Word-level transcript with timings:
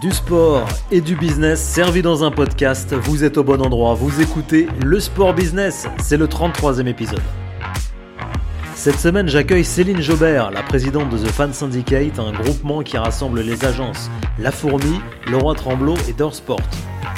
Du 0.00 0.10
sport 0.10 0.66
et 0.90 1.02
du 1.02 1.14
business 1.16 1.60
servi 1.60 2.00
dans 2.00 2.24
un 2.24 2.30
podcast, 2.30 2.94
vous 2.94 3.24
êtes 3.24 3.36
au 3.36 3.44
bon 3.44 3.60
endroit, 3.60 3.92
vous 3.92 4.22
écoutez 4.22 4.66
le 4.82 4.98
sport 4.98 5.34
business, 5.34 5.86
c'est 6.02 6.16
le 6.16 6.26
33e 6.26 6.86
épisode. 6.86 7.20
Cette 8.74 8.98
semaine, 8.98 9.28
j'accueille 9.28 9.66
Céline 9.66 10.00
Jobert, 10.00 10.50
la 10.50 10.62
présidente 10.62 11.10
de 11.10 11.18
The 11.18 11.30
Fan 11.30 11.52
Syndicate, 11.52 12.18
un 12.18 12.32
groupement 12.32 12.80
qui 12.80 12.96
rassemble 12.96 13.42
les 13.42 13.66
agences 13.66 14.10
La 14.38 14.50
Fourmi, 14.50 14.98
Leroy 15.30 15.54
Tremblot 15.54 15.96
et 16.08 16.14
Dorsport. 16.14 16.62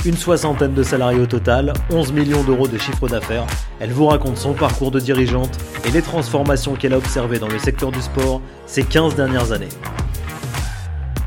Une 0.04 0.16
soixantaine 0.16 0.74
de 0.74 0.82
salariés 0.82 1.20
au 1.20 1.26
total, 1.26 1.72
11 1.90 2.12
millions 2.12 2.42
d'euros 2.42 2.66
de 2.66 2.76
chiffre 2.76 3.06
d'affaires. 3.06 3.46
Elle 3.78 3.92
vous 3.92 4.06
raconte 4.06 4.36
son 4.36 4.52
parcours 4.52 4.90
de 4.90 4.98
dirigeante 4.98 5.56
et 5.86 5.92
les 5.92 6.02
transformations 6.02 6.74
qu'elle 6.74 6.94
a 6.94 6.98
observées 6.98 7.38
dans 7.38 7.48
le 7.48 7.58
secteur 7.60 7.92
du 7.92 8.02
sport 8.02 8.40
ces 8.66 8.82
15 8.82 9.14
dernières 9.14 9.52
années. 9.52 9.68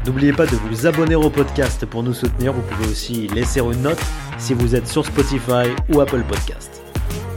N'oubliez 0.07 0.31
pas 0.31 0.45
de 0.45 0.55
vous 0.55 0.87
abonner 0.87 1.15
au 1.15 1.29
podcast 1.29 1.85
pour 1.85 2.01
nous 2.01 2.13
soutenir. 2.13 2.53
Vous 2.53 2.61
pouvez 2.61 2.89
aussi 2.89 3.27
laisser 3.27 3.59
une 3.59 3.81
note 3.81 3.99
si 4.37 4.53
vous 4.53 4.73
êtes 4.73 4.87
sur 4.87 5.05
Spotify 5.05 5.67
ou 5.89 5.99
Apple 5.99 6.23
Podcast. 6.23 6.81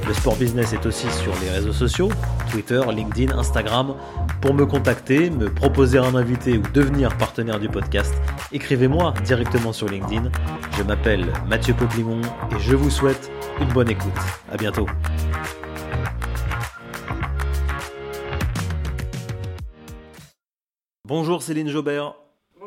Le 0.07 0.15
sport 0.15 0.37
business 0.37 0.73
est 0.73 0.87
aussi 0.87 1.11
sur 1.11 1.33
les 1.43 1.51
réseaux 1.51 1.73
sociaux, 1.73 2.11
Twitter, 2.49 2.81
LinkedIn, 2.89 3.37
Instagram. 3.37 3.97
Pour 4.41 4.55
me 4.55 4.67
contacter, 4.67 5.31
me 5.31 5.53
proposer 5.53 5.99
un 5.99 6.15
invité 6.15 6.59
ou 6.59 6.63
devenir 6.73 7.17
partenaire 7.19 7.59
du 7.59 7.69
podcast, 7.69 8.15
écrivez-moi 8.53 9.15
directement 9.25 9.73
sur 9.73 9.89
LinkedIn. 9.89 10.31
Je 10.79 10.85
m'appelle 10.85 11.27
Mathieu 11.49 11.75
Poplimon 11.75 12.21
et 12.53 12.61
je 12.61 12.77
vous 12.77 12.91
souhaite 12.91 13.33
une 13.61 13.73
bonne 13.73 13.91
écoute. 13.91 14.13
À 14.49 14.57
bientôt. 14.57 14.87
Bonjour 21.05 21.43
Céline 21.43 21.69
Jobert. 21.69 22.15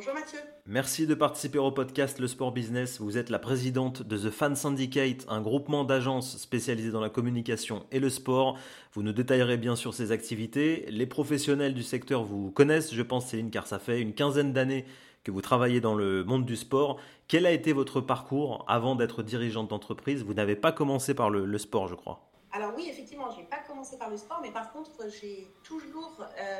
Bonjour 0.06 0.20
Mathieu. 0.20 0.40
Merci 0.66 1.08
de 1.08 1.16
participer 1.16 1.60
au 1.60 1.72
podcast 1.72 2.20
Le 2.20 2.28
Sport 2.28 2.52
Business. 2.52 3.00
Vous 3.00 3.18
êtes 3.18 3.30
la 3.30 3.40
présidente 3.40 4.02
de 4.02 4.18
The 4.18 4.32
Fan 4.32 4.54
Syndicate, 4.54 5.26
un 5.30 5.40
groupement 5.40 5.86
d'agences 5.86 6.38
spécialisées 6.38 6.92
dans 6.92 7.00
la 7.00 7.10
communication 7.10 7.86
et 7.90 8.02
le 8.02 8.10
sport. 8.10 8.58
Vous 8.92 9.02
nous 9.02 9.14
détaillerez 9.14 9.56
bien 9.56 9.78
sûr 9.78 9.94
ces 9.94 10.12
activités. 10.12 10.86
Les 10.90 11.06
professionnels 11.06 11.74
du 11.74 11.84
secteur 11.84 12.26
vous 12.26 12.52
connaissent, 12.52 12.94
je 12.94 13.02
pense 13.02 13.28
Céline, 13.28 13.50
car 13.50 13.66
ça 13.66 13.80
fait 13.80 14.02
une 14.02 14.14
quinzaine 14.14 14.52
d'années 14.52 14.84
que 15.24 15.32
vous 15.32 15.42
travaillez 15.42 15.80
dans 15.80 15.96
le 15.96 16.26
monde 16.26 16.44
du 16.44 16.58
sport. 16.58 17.00
Quel 17.30 17.46
a 17.46 17.52
été 17.52 17.72
votre 17.72 18.02
parcours 18.02 18.66
avant 18.68 18.96
d'être 18.96 19.24
dirigeante 19.24 19.70
d'entreprise? 19.70 20.22
Vous 20.26 20.34
n'avez 20.34 20.58
pas 20.58 20.74
commencé 20.74 21.14
par 21.14 21.30
le, 21.30 21.58
sport, 21.58 21.88
je 21.88 21.96
crois. 21.96 22.20
Alors 22.52 22.74
oui, 22.76 22.90
effectivement, 22.90 23.32
je 23.32 23.38
n'ai 23.38 23.46
pas 23.46 23.60
commencé 23.66 23.98
par 23.98 24.10
le 24.10 24.18
sport, 24.18 24.42
mais 24.42 24.52
par 24.52 24.74
contre, 24.74 24.92
j'ai 25.22 25.48
toujours 25.64 26.22
euh, 26.22 26.60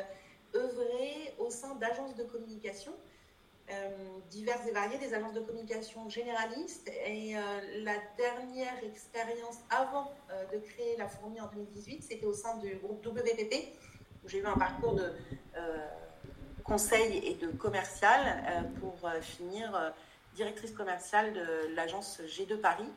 œuvré 0.56 1.34
au 1.38 1.50
sein 1.50 1.74
d'agences 1.74 2.14
de 2.16 2.24
communication. 2.24 2.92
Euh, 3.70 3.88
diverses 4.30 4.66
et 4.68 4.72
variées, 4.72 4.98
des 4.98 5.14
agences 5.14 5.32
de 5.32 5.40
communication 5.40 6.06
généralistes. 6.10 6.90
Et 7.06 7.34
euh, 7.34 7.40
la 7.82 7.94
dernière 8.18 8.84
expérience 8.84 9.58
avant 9.70 10.12
euh, 10.30 10.44
de 10.52 10.58
créer 10.58 10.98
la 10.98 11.08
fourmi 11.08 11.40
en 11.40 11.46
2018, 11.46 12.02
c'était 12.02 12.26
au 12.26 12.34
sein 12.34 12.58
du 12.58 12.74
groupe 12.76 13.06
WPP, 13.06 13.72
où 14.22 14.28
j'ai 14.28 14.38
eu 14.38 14.46
un 14.46 14.56
parcours 14.56 14.94
de 14.94 15.12
conseil 16.62 17.18
et 17.26 17.34
de 17.34 17.48
commercial 17.48 18.70
pour 18.80 19.08
finir 19.20 19.94
directrice 20.34 20.72
commerciale 20.72 21.32
de 21.32 21.74
l'agence 21.74 22.20
G2 22.26 22.58
Paris. 22.58 22.88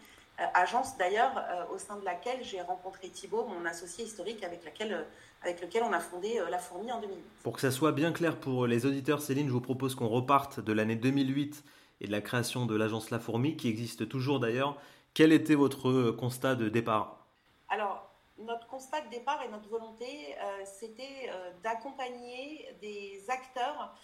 Agence 0.54 0.98
d'ailleurs 0.98 1.44
au 1.74 1.78
sein 1.78 1.98
de 1.98 2.06
laquelle 2.06 2.44
j'ai 2.44 2.62
rencontré 2.62 3.10
Thibault, 3.10 3.48
mon 3.48 3.66
associé 3.66 4.06
historique 4.06 4.44
avec 4.44 4.64
laquelle 4.64 5.06
avec 5.42 5.62
lequel 5.62 5.84
on 5.84 5.94
a 5.94 6.00
fondé 6.00 6.40
euh, 6.40 6.50
La 6.50 6.58
Fourmi 6.58 6.92
en 6.92 7.00
2008. 7.00 7.24
Pour 7.44 7.54
que 7.54 7.62
ça 7.62 7.72
soit 7.72 7.92
bien 7.92 8.12
clair 8.12 8.40
pour 8.40 8.68
les 8.68 8.86
auditeurs, 8.86 9.22
Céline, 9.22 9.48
je 9.48 9.54
vous 9.54 9.62
propose 9.62 9.96
qu'on 9.96 10.08
reparte 10.08 10.60
de 10.60 10.74
l'année 10.74 10.96
2008 10.96 11.64
et 12.02 12.08
de 12.08 12.12
la 12.12 12.22
création 12.22 12.66
de 12.66 12.76
l'agence 12.76 13.12
La 13.12 13.20
Fourmi, 13.20 13.56
qui 13.56 13.70
existe 13.70 14.08
toujours 14.10 14.40
d'ailleurs. 14.40 14.80
Quel 15.14 15.32
était 15.32 15.56
votre 15.56 15.90
euh, 15.90 16.16
constat 16.18 16.56
de 16.56 16.70
départ? 16.70 17.26
Alors, 17.70 18.10
notre 18.40 18.68
constat 18.68 19.02
de 19.02 19.10
départ 19.10 19.42
et 19.44 19.50
notre 19.50 19.68
volonté, 19.68 20.06
euh, 20.06 20.64
c'était 20.66 21.32
d'accompagner 21.64 22.68
des 22.82 23.24
acteurs 23.30 23.96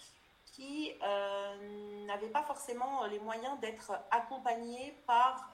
qui 0.54 0.92
n'avaient 2.06 2.28
pas 2.28 2.42
forcément 2.42 3.06
les 3.06 3.18
moyens 3.18 3.58
d'être 3.60 3.92
accompagnés 4.10 4.94
par 5.06 5.52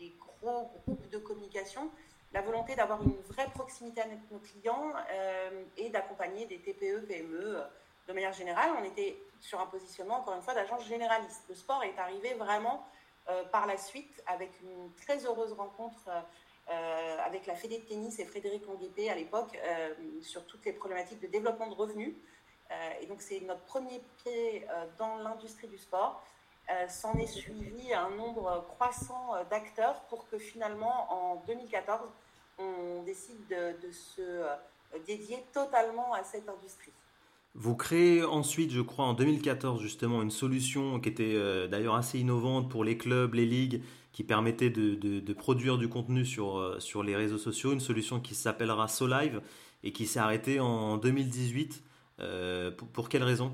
les 0.00 0.14
gros 0.18 0.70
groupes 0.84 1.08
de 1.10 1.18
communication 1.18 1.90
la 2.36 2.42
volonté 2.42 2.74
d'avoir 2.74 3.02
une 3.02 3.16
vraie 3.28 3.48
proximité 3.50 4.02
avec 4.02 4.18
nos 4.30 4.38
clients 4.38 4.92
euh, 5.10 5.64
et 5.78 5.88
d'accompagner 5.88 6.46
des 6.46 6.58
TPE, 6.58 7.06
PME 7.06 7.40
euh, 7.40 7.62
de 8.08 8.12
manière 8.12 8.32
générale. 8.32 8.70
On 8.78 8.84
était 8.84 9.16
sur 9.40 9.58
un 9.58 9.66
positionnement, 9.66 10.18
encore 10.18 10.34
une 10.34 10.42
fois, 10.42 10.52
d'agence 10.52 10.84
généraliste. 10.86 11.44
Le 11.48 11.54
sport 11.54 11.82
est 11.82 11.98
arrivé 11.98 12.34
vraiment 12.34 12.86
euh, 13.30 13.44
par 13.44 13.66
la 13.66 13.78
suite 13.78 14.22
avec 14.26 14.50
une 14.62 14.92
très 14.94 15.24
heureuse 15.24 15.52
rencontre 15.52 16.10
avec 17.24 17.46
la 17.46 17.54
Fédé 17.54 17.78
de 17.78 17.84
tennis 17.84 18.18
et 18.18 18.24
Frédéric 18.24 18.66
Longuepé 18.66 19.08
à 19.08 19.14
l'époque 19.14 19.56
sur 20.20 20.44
toutes 20.46 20.64
les 20.64 20.72
problématiques 20.72 21.20
de 21.20 21.28
développement 21.28 21.68
de 21.68 21.74
revenus. 21.74 22.12
Et 23.00 23.06
donc, 23.06 23.22
c'est 23.22 23.40
notre 23.40 23.62
premier 23.62 24.00
pied 24.22 24.66
dans 24.98 25.16
l'industrie 25.18 25.68
du 25.68 25.78
sport. 25.78 26.22
S'en 26.88 27.14
est 27.14 27.26
suivi 27.26 27.94
un 27.94 28.10
nombre 28.10 28.64
croissant 28.68 29.34
d'acteurs 29.50 30.00
pour 30.08 30.28
que 30.28 30.38
finalement, 30.38 31.12
en 31.12 31.42
2014, 31.46 32.08
on 32.58 33.02
décide 33.04 33.36
de, 33.48 33.92
se 33.92 34.20
euh, 34.20 34.54
dédier 35.06 35.38
totalement 35.52 36.12
à 36.14 36.22
cette 36.24 36.48
industrie. 36.48 36.92
Vous 37.54 37.74
créez 37.74 38.22
ensuite, 38.22 38.70
je 38.70 38.80
crois, 38.80 39.06
en 39.06 39.14
2014 39.14 39.80
justement, 39.80 40.22
une 40.22 40.30
solution 40.30 41.00
qui 41.00 41.08
était 41.08 41.34
euh, 41.34 41.68
d'ailleurs 41.68 41.94
assez 41.94 42.18
innovante 42.18 42.70
pour 42.70 42.84
les 42.84 42.98
clubs, 42.98 43.34
les 43.34 43.46
ligues, 43.46 43.82
qui 44.12 44.24
permettait 44.24 44.70
de, 44.70 45.32
produire 45.34 45.76
du 45.76 45.88
contenu 45.88 46.24
sur, 46.24 46.58
euh, 46.58 46.80
sur 46.80 47.02
les 47.02 47.16
réseaux 47.16 47.38
sociaux, 47.38 47.72
une 47.72 47.80
solution 47.80 48.20
qui 48.20 48.34
s'appellera 48.34 48.88
SoLive 48.88 49.42
et 49.82 49.92
qui 49.92 50.06
s'est 50.06 50.20
arrêtée 50.20 50.60
en 50.60 50.96
2018. 50.96 51.82
Pour, 52.16 52.88
pour 52.88 53.08
quelle 53.08 53.24
raison? 53.24 53.52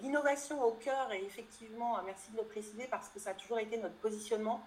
L'innovation 0.00 0.62
au 0.64 0.72
cœur, 0.72 1.12
et 1.12 1.24
effectivement, 1.24 1.98
merci 2.04 2.30
de 2.32 2.38
le 2.38 2.44
préciser 2.44 2.86
parce 2.90 3.08
que 3.08 3.18
ça 3.18 3.30
a 3.30 3.34
toujours 3.34 3.58
été 3.58 3.76
notre 3.76 3.96
positionnement, 3.96 4.62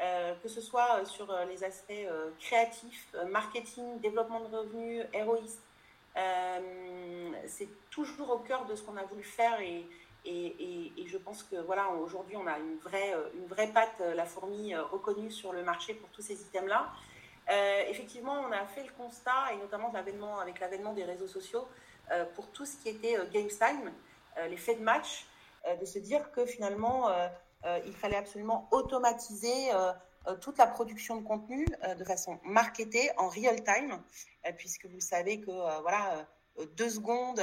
euh, 0.00 0.34
que 0.42 0.48
ce 0.48 0.60
soit 0.60 1.00
euh, 1.00 1.04
sur 1.04 1.28
euh, 1.30 1.44
les 1.46 1.64
aspects 1.64 1.92
créatifs, 2.38 3.12
marketing, 3.30 4.00
développement 4.00 4.40
de 4.40 4.56
revenus, 4.56 5.04
héroïsme. 5.12 5.60
c'est 7.46 7.68
toujours 7.90 8.30
au 8.30 8.38
cœur 8.38 8.64
de 8.66 8.76
ce 8.76 8.82
qu'on 8.82 8.96
a 8.96 9.02
voulu 9.04 9.24
faire 9.24 9.60
et, 9.60 9.84
et, 10.24 10.92
et, 10.96 11.06
je 11.06 11.16
pense 11.16 11.42
que 11.42 11.56
voilà, 11.56 11.88
aujourd'hui, 11.88 12.36
on 12.36 12.46
a 12.46 12.58
une 12.58 12.76
vraie, 12.78 13.14
une 13.34 13.46
vraie 13.46 13.68
patte, 13.68 14.00
la 14.14 14.26
fourmi, 14.26 14.74
reconnue 14.74 15.30
sur 15.30 15.52
le 15.52 15.62
marché 15.62 15.94
pour 15.94 16.08
tous 16.10 16.22
ces 16.22 16.34
items-là. 16.34 16.92
Effectivement, 17.88 18.40
on 18.46 18.52
a 18.52 18.66
fait 18.66 18.84
le 18.84 18.92
constat, 18.92 19.52
et 19.52 19.56
notamment 19.56 19.90
avec 20.38 20.60
l'avènement 20.60 20.92
des 20.92 21.04
réseaux 21.04 21.28
sociaux, 21.28 21.66
pour 22.34 22.50
tout 22.52 22.66
ce 22.66 22.76
qui 22.76 22.88
était 22.88 23.16
Games 23.32 23.48
Time, 23.48 23.92
les 24.48 24.56
faits 24.56 24.78
de 24.78 24.84
match, 24.84 25.26
de 25.80 25.84
se 25.84 25.98
dire 25.98 26.30
que 26.32 26.46
finalement, 26.46 27.08
euh, 27.64 27.80
il 27.86 27.94
fallait 27.94 28.16
absolument 28.16 28.68
automatiser 28.70 29.72
euh, 29.72 29.92
euh, 30.28 30.36
toute 30.36 30.58
la 30.58 30.66
production 30.66 31.16
de 31.16 31.26
contenu 31.26 31.66
de 31.96 32.04
façon 32.04 32.38
marketée 32.44 33.10
en 33.16 33.28
real 33.28 33.62
time, 33.64 34.00
puisque 34.56 34.86
vous 34.86 35.00
savez 35.00 35.40
que 35.40 35.50
voilà 35.80 36.26
deux 36.76 36.90
secondes 36.90 37.40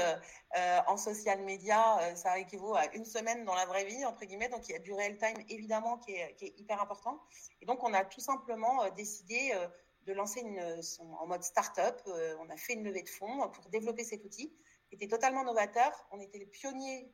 en 0.87 0.97
social 0.97 1.41
media, 1.41 1.99
ça 2.15 2.37
équivaut 2.37 2.75
à 2.75 2.85
une 2.93 3.05
semaine 3.05 3.45
dans 3.45 3.55
la 3.55 3.65
vraie 3.65 3.85
vie, 3.85 4.05
entre 4.05 4.25
guillemets. 4.25 4.49
Donc, 4.49 4.67
il 4.67 4.73
y 4.73 4.75
a 4.75 4.79
du 4.79 4.93
real 4.93 5.17
time, 5.17 5.37
évidemment, 5.49 5.97
qui 5.97 6.11
est, 6.11 6.53
hyper 6.57 6.81
important. 6.81 7.21
Et 7.61 7.65
donc, 7.65 7.81
on 7.83 7.93
a 7.93 8.03
tout 8.03 8.19
simplement 8.19 8.89
décidé 8.91 9.53
de 10.05 10.13
lancer 10.13 10.41
une, 10.41 10.61
en 11.19 11.27
mode 11.27 11.43
start-up. 11.43 12.01
on 12.39 12.49
a 12.49 12.57
fait 12.57 12.73
une 12.73 12.83
levée 12.83 13.01
de 13.01 13.09
fonds 13.09 13.49
pour 13.49 13.69
développer 13.69 14.03
cet 14.03 14.23
outil 14.23 14.53
qui 14.87 14.95
était 14.95 15.07
totalement 15.07 15.43
novateur. 15.43 15.91
On 16.11 16.19
était 16.19 16.37
les 16.37 16.45
pionniers 16.45 17.11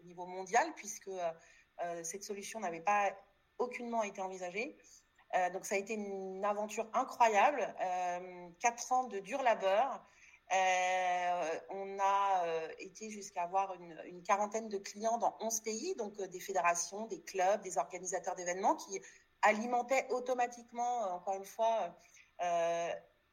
au 0.00 0.04
niveau 0.04 0.26
mondial, 0.26 0.72
puisque 0.76 1.10
euh, 1.82 2.02
cette 2.04 2.24
solution 2.24 2.60
n'avait 2.60 2.80
pas 2.80 3.12
aucunement 3.58 4.02
été 4.02 4.20
envisagée. 4.20 4.76
Euh, 5.34 5.50
donc 5.50 5.66
ça 5.66 5.74
a 5.74 5.78
été 5.78 5.94
une 5.94 6.44
aventure 6.44 6.88
incroyable, 6.92 7.74
euh, 7.80 8.48
quatre 8.60 8.92
ans 8.92 9.04
de 9.04 9.18
dur 9.18 9.42
labeur. 9.42 10.04
on 11.70 11.98
a 12.00 12.44
été 12.78 13.10
jusqu'à 13.10 13.42
avoir 13.42 13.74
une, 13.74 14.22
quarantaine 14.22 14.68
de 14.68 14.78
clients 14.78 15.18
dans 15.18 15.36
11 15.40 15.60
pays, 15.62 15.94
donc 15.96 16.20
des 16.20 16.40
fédérations, 16.40 17.06
des 17.06 17.20
clubs, 17.20 17.60
des 17.62 17.78
organisateurs 17.78 18.36
d'événements 18.36 18.76
qui 18.76 19.00
alimentaient 19.42 20.06
automatiquement, 20.10 21.14
encore 21.14 21.36
une 21.36 21.44
fois, 21.44 21.94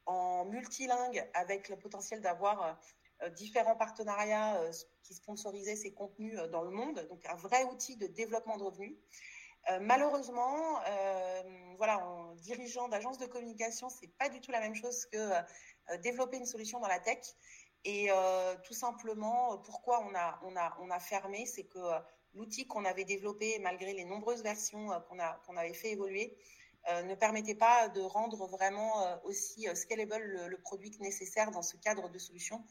en 0.05 0.45
multilingue 0.45 1.29
avec 1.33 1.69
le 1.69 1.77
potentiel 1.77 2.21
d'avoir 2.21 2.77
euh, 3.23 3.29
différents 3.29 3.75
partenariats 3.75 4.55
euh, 4.57 4.71
qui 5.03 5.13
sponsorisaient 5.13 5.75
ces 5.75 5.93
contenus 5.93 6.37
euh, 6.37 6.47
dans 6.47 6.63
le 6.63 6.71
monde, 6.71 7.05
donc 7.09 7.25
un 7.25 7.35
vrai 7.35 7.63
outil 7.65 7.95
de 7.95 8.07
développement 8.07 8.57
de 8.57 8.63
revenus. 8.63 8.97
malheureusement, 9.81 10.81
voilà, 11.77 12.05
en 12.05 12.35
dirigeant 12.35 12.89
d'agence 12.89 13.17
de 13.17 13.25
communication, 13.25 13.87
c'est 13.89 14.11
pas 14.19 14.27
du 14.27 14.41
tout 14.41 14.51
la 14.51 14.59
même 14.59 14.75
chose 14.75 15.05
que 15.05 15.97
développer 16.01 16.35
une 16.35 16.45
solution 16.45 16.81
dans 16.81 16.89
la 16.89 16.99
tech. 16.99 17.23
Et 17.85 18.09
tout 18.65 18.73
simplement, 18.73 19.57
pourquoi 19.59 20.01
on 20.01 20.13
a, 20.15 20.37
on 20.43 20.57
a, 20.57 20.77
on 20.81 20.89
a 20.89 20.99
fermé, 20.99 21.45
c'est 21.45 21.63
que 21.63 21.79
l'outil 22.33 22.67
qu'on 22.67 22.85
avait 22.85 23.05
développé, 23.05 23.59
malgré 23.59 23.93
les 23.93 24.05
nombreuses 24.05 24.43
versions 24.43 24.89
qu'on 25.09 25.19
a, 25.19 25.41
qu'on 25.45 25.57
avait 25.57 25.73
fait 25.73 25.91
évoluer, 25.91 26.35
ne 27.05 27.15
permettait 27.15 27.55
pas 27.55 27.87
de 27.87 28.01
rendre 28.01 28.45
vraiment 28.47 29.21
aussi 29.23 29.67
scalable 29.73 30.17
le, 30.17 30.49
le, 30.49 30.57
produit 30.57 30.91
nécessaire 30.99 31.51
dans 31.51 31.61
ce 31.61 31.77
cadre 31.77 32.09
de 32.09 32.17
solution. 32.17 32.61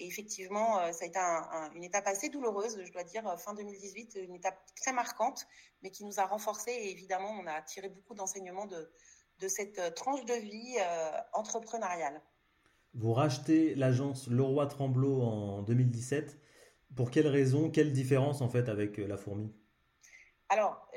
Et 0.00 0.06
effectivement, 0.06 0.80
euh, 0.80 0.92
ça 0.92 1.04
a 1.04 1.08
été 1.08 1.18
une 1.76 1.84
étape 1.84 2.06
assez 2.06 2.30
douloureuse, 2.30 2.82
je 2.82 2.90
dois 2.90 3.04
dire, 3.04 3.26
euh, 3.28 3.36
fin 3.36 3.52
2018, 3.52 4.18
une 4.22 4.34
étape 4.34 4.58
très 4.74 4.94
marquante, 4.94 5.46
mais 5.82 5.90
qui 5.90 6.04
nous 6.04 6.18
a 6.18 6.24
renforcés. 6.24 6.70
Et 6.70 6.90
évidemment, 6.90 7.30
on 7.38 7.46
a 7.46 7.60
tiré 7.60 7.90
beaucoup 7.90 8.14
d'enseignements 8.14 8.66
de, 8.66 8.90
cette 9.48 9.78
euh, 9.78 9.90
tranche 9.90 10.24
de 10.24 10.34
vie 10.34 10.76
entrepreneuriale. 11.34 12.22
Vous 12.94 13.12
rachetez 13.12 13.74
l'agence 13.74 14.26
Leroy 14.28 14.66
Tremblot 14.66 15.20
en 15.22 15.62
2017. 15.62 16.38
Pour 16.96 17.10
quelles 17.10 17.28
raisons 17.28 17.70
Quelle 17.70 17.92
différence 17.92 18.40
en 18.40 18.48
fait 18.48 18.68
avec 18.68 18.98
la 18.98 19.16
fourmi? 19.16 19.52
Alors, 20.48 20.90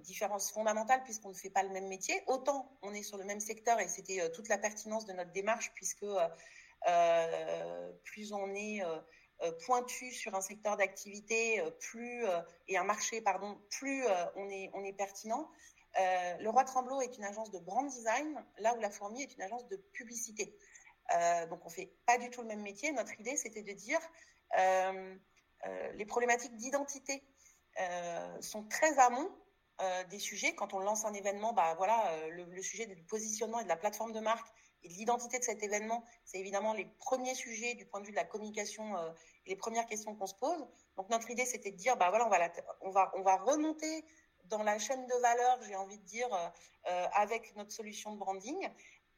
différence 0.00 0.50
fondamentale 0.50 1.02
puisqu'on 1.04 1.28
ne 1.28 1.34
fait 1.34 1.50
pas 1.50 1.62
le 1.62 1.68
même 1.70 1.86
métier. 1.86 2.14
Autant 2.26 2.76
on 2.82 2.92
est 2.92 3.02
sur 3.02 3.16
le 3.16 3.24
même 3.24 3.40
secteur 3.40 3.78
et 3.78 3.88
c'était 3.88 4.30
toute 4.32 4.48
la 4.48 4.58
pertinence 4.58 5.06
de 5.06 5.12
notre 5.12 5.30
démarche 5.32 5.70
puisque 5.74 6.04
euh, 6.88 7.92
plus 8.04 8.32
on 8.32 8.54
est 8.54 8.82
euh, 8.82 8.98
euh, 9.42 9.52
pointu 9.66 10.10
sur 10.12 10.34
un 10.34 10.40
secteur 10.40 10.76
d'activité, 10.76 11.62
plus 11.78 12.24
et 12.68 12.76
un 12.76 12.84
marché, 12.84 13.20
pardon, 13.20 13.58
plus 13.70 14.04
on 14.36 14.48
est 14.48 14.70
on 14.74 14.84
est 14.84 14.92
pertinent. 14.92 15.50
le 15.96 16.48
Roi 16.48 16.64
Tremblot 16.64 17.00
est 17.00 17.16
une 17.16 17.24
agence 17.24 17.50
de 17.50 17.58
brand 17.58 17.88
design, 17.88 18.44
là 18.58 18.74
où 18.76 18.80
la 18.80 18.90
Fourmi 18.90 19.22
est 19.22 19.34
une 19.34 19.42
agence 19.42 19.66
de 19.68 19.76
publicité. 19.76 20.54
donc 21.48 21.64
on 21.64 21.70
fait 21.70 21.92
pas 22.06 22.18
du 22.18 22.28
tout 22.30 22.42
le 22.42 22.48
même 22.48 22.62
métier. 22.62 22.92
Notre 22.92 23.18
idée, 23.18 23.36
c'était 23.36 23.62
de 23.62 23.72
dire 23.72 24.00
les 24.56 26.06
problématiques 26.06 26.56
d'identité 26.56 27.22
sont 28.40 28.64
très 28.64 28.98
amont 28.98 29.30
des 30.10 30.18
sujets. 30.18 30.54
Quand 30.54 30.74
on 30.74 30.78
lance 30.78 31.04
un 31.04 31.14
événement, 31.14 31.52
bah 31.52 31.74
voilà, 31.76 32.28
le, 32.28 32.62
sujet 32.62 32.86
du 32.86 33.02
positionnement 33.04 33.60
et 33.60 33.64
de 33.64 33.68
la 33.68 33.76
plateforme 33.76 34.12
de 34.12 34.20
marque 34.20 34.46
et 34.82 34.88
l'identité 34.88 35.38
de 35.38 35.44
cet 35.44 35.62
événement, 35.62 36.04
c'est 36.24 36.38
évidemment 36.38 36.72
les 36.72 36.86
premiers 36.98 37.34
sujets 37.34 37.74
du 37.74 37.86
point 37.86 38.00
de 38.00 38.06
vue 38.06 38.12
de 38.12 38.16
la 38.16 38.24
communication 38.24 38.96
euh, 38.96 39.10
les 39.46 39.56
premières 39.56 39.86
questions 39.86 40.14
qu'on 40.14 40.26
se 40.26 40.34
pose. 40.34 40.66
Donc 40.96 41.08
notre 41.10 41.30
idée, 41.30 41.44
c'était 41.44 41.70
de 41.70 41.76
dire, 41.76 41.96
bah 41.96 42.08
voilà, 42.10 42.26
on 42.26 42.30
va, 42.30 42.38
on 42.80 42.90
va, 42.90 43.12
on 43.16 43.22
va 43.22 43.36
remonter 43.36 44.04
dans 44.44 44.62
la 44.62 44.78
chaîne 44.78 45.06
de 45.06 45.14
valeur, 45.20 45.62
j'ai 45.62 45.76
envie 45.76 45.98
de 45.98 46.04
dire, 46.04 46.32
euh, 46.32 46.48
euh 46.88 47.06
avec 47.12 47.54
notre 47.56 47.72
solution 47.72 48.12
de 48.12 48.18
branding, 48.18 48.68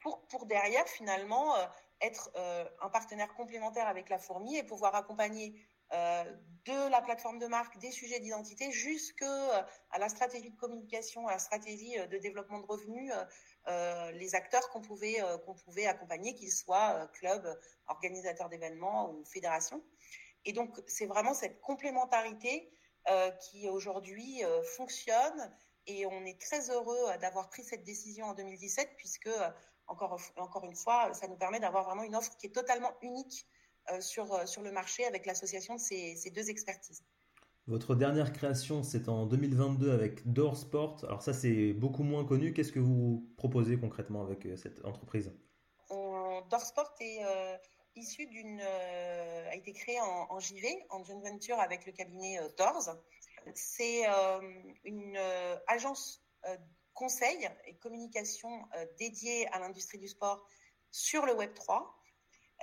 pour, 0.01 0.27
pour 0.27 0.47
derrière 0.47 0.87
finalement 0.89 1.55
euh, 1.57 1.67
être 2.03 2.31
euh, 2.37 2.65
un 2.81 2.89
partenaire 2.89 3.33
complémentaire 3.35 3.87
avec 3.87 4.09
la 4.09 4.19
fourmi 4.19 4.57
et 4.57 4.63
pouvoir 4.63 4.95
accompagner 4.95 5.55
euh, 5.93 6.25
de 6.65 6.91
la 6.91 7.01
plateforme 7.01 7.39
de 7.39 7.47
marque, 7.47 7.79
des 7.79 7.91
sujets 7.91 8.19
d'identité, 8.19 8.71
jusque 8.73 9.23
euh, 9.23 9.63
à 9.91 9.99
la 9.99 10.09
stratégie 10.09 10.51
de 10.51 10.57
communication, 10.57 11.29
à 11.29 11.33
la 11.33 11.39
stratégie 11.39 11.97
de 12.09 12.19
développement 12.19 12.61
de 12.61 12.67
revenus, 12.67 13.13
les 14.15 14.35
acteurs 14.35 14.69
qu'on 14.71 14.81
pouvait 14.81 15.23
qu'on 15.47 15.55
pouvait 15.55 15.87
accompagner, 15.87 16.35
qu'ils 16.35 16.51
soient 16.51 17.07
clubs, 17.13 17.49
organisateurs 17.87 18.49
d'événements 18.49 19.13
ou 19.13 19.25
fédérations. 19.25 19.81
Et 20.45 20.53
donc 20.53 20.81
c'est 20.89 21.07
vraiment 21.07 21.33
cette 21.33 21.61
complémentarité 21.61 22.69
qui 23.41 23.69
aujourd'hui 23.69 24.43
fonctionne 24.77 25.55
et 25.87 26.07
on 26.07 26.25
est 26.25 26.41
très 26.41 26.71
heureux 26.71 27.17
d'avoir 27.21 27.49
pris 27.51 27.63
cette 27.63 27.85
décision 27.85 28.27
en 28.27 28.35
2017 28.35 28.97
puisque 28.97 29.31
encore 29.87 30.21
encore 30.37 30.65
une 30.65 30.77
fois 30.77 31.13
ça 31.15 31.27
nous 31.29 31.37
permet 31.37 31.61
d'avoir 31.61 31.85
vraiment 31.85 32.03
une 32.03 32.17
offre 32.17 32.37
qui 32.37 32.47
est 32.47 32.51
totalement 32.51 32.93
unique 33.03 33.47
euh, 33.91 34.01
sur, 34.01 34.33
euh, 34.33 34.47
sur 34.47 34.63
le 34.63 34.71
marché 34.71 35.05
avec 35.07 35.27
l'association 35.27 35.75
de 35.75 35.81
ces, 35.81 36.15
ces, 36.15 36.31
deux 36.31 36.51
expertises. 36.51 37.03
Votre 37.67 37.97
dernière 37.97 38.33
création, 38.33 38.85
c'est 38.85 39.09
en 39.09 39.27
2022 39.27 39.91
avec 39.91 40.33
Door 40.33 40.57
Sport. 40.57 41.05
Alors 41.05 41.21
ça, 41.21 41.33
c'est 41.33 41.73
beaucoup 41.73 42.05
moins 42.05 42.25
connu. 42.25 42.53
Qu'est-ce 42.53 42.71
que 42.71 42.79
vous 42.79 43.29
proposez 43.37 43.77
concrètement 43.81 44.23
avec 44.23 44.47
euh, 44.47 44.57
cette 44.57 44.85
entreprise? 44.85 45.33
Door 45.91 46.61
Sport 46.61 46.95
est 47.01 47.21
issu 47.97 48.27
d'une, 48.27 48.61
a 48.61 49.55
été 49.55 49.73
créé 49.73 50.01
en, 50.01 50.27
en, 50.31 50.39
JV, 50.39 50.69
en 50.91 51.03
joint 51.03 51.21
venture 51.21 51.59
avec 51.59 51.87
le 51.87 51.93
cabinet 51.93 52.39
Doors. 52.59 52.97
C'est 53.55 54.03
une 54.85 55.17
agence 55.67 56.25
conseil 56.95 57.49
et 57.67 57.75
communication 57.77 58.69
dédiée 58.99 59.47
à 59.49 59.59
l'industrie 59.59 59.99
du 59.99 60.09
sport 60.09 60.47
sur 60.91 61.27
le 61.27 61.35
Web 61.35 61.55
3 61.55 62.03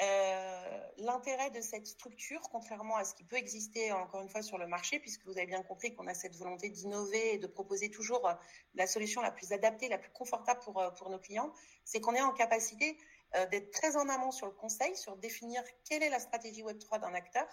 euh, 0.01 0.79
l'intérêt 0.97 1.49
de 1.51 1.59
cette 1.59 1.85
structure, 1.85 2.39
contrairement 2.51 2.95
à 2.95 3.03
ce 3.03 3.13
qui 3.13 3.25
peut 3.25 3.35
exister 3.35 3.91
encore 3.91 4.21
une 4.21 4.29
fois 4.29 4.41
sur 4.41 4.57
le 4.57 4.65
marché, 4.65 4.97
puisque 4.99 5.25
vous 5.25 5.37
avez 5.37 5.45
bien 5.45 5.61
compris 5.61 5.93
qu'on 5.93 6.07
a 6.07 6.13
cette 6.13 6.37
volonté 6.37 6.69
d'innover 6.69 7.33
et 7.33 7.37
de 7.37 7.47
proposer 7.47 7.91
toujours 7.91 8.25
euh, 8.25 8.33
la 8.75 8.87
solution 8.87 9.21
la 9.21 9.31
plus 9.31 9.51
adaptée, 9.51 9.89
la 9.89 9.97
plus 9.97 10.11
confortable 10.11 10.61
pour, 10.61 10.79
euh, 10.79 10.89
pour 10.91 11.09
nos 11.09 11.19
clients, 11.19 11.53
c'est 11.83 11.99
qu'on 11.99 12.15
est 12.15 12.21
en 12.21 12.31
capacité 12.31 12.97
d'être 13.51 13.69
très 13.69 13.95
en 13.95 14.09
amont 14.09 14.31
sur 14.31 14.47
le 14.47 14.53
conseil, 14.53 14.95
sur 14.95 15.15
définir 15.15 15.61
quelle 15.87 16.01
est 16.01 16.09
la 16.09 16.17
stratégie 16.17 16.63
Web3 16.63 16.99
d'un 16.99 17.13
acteur, 17.13 17.45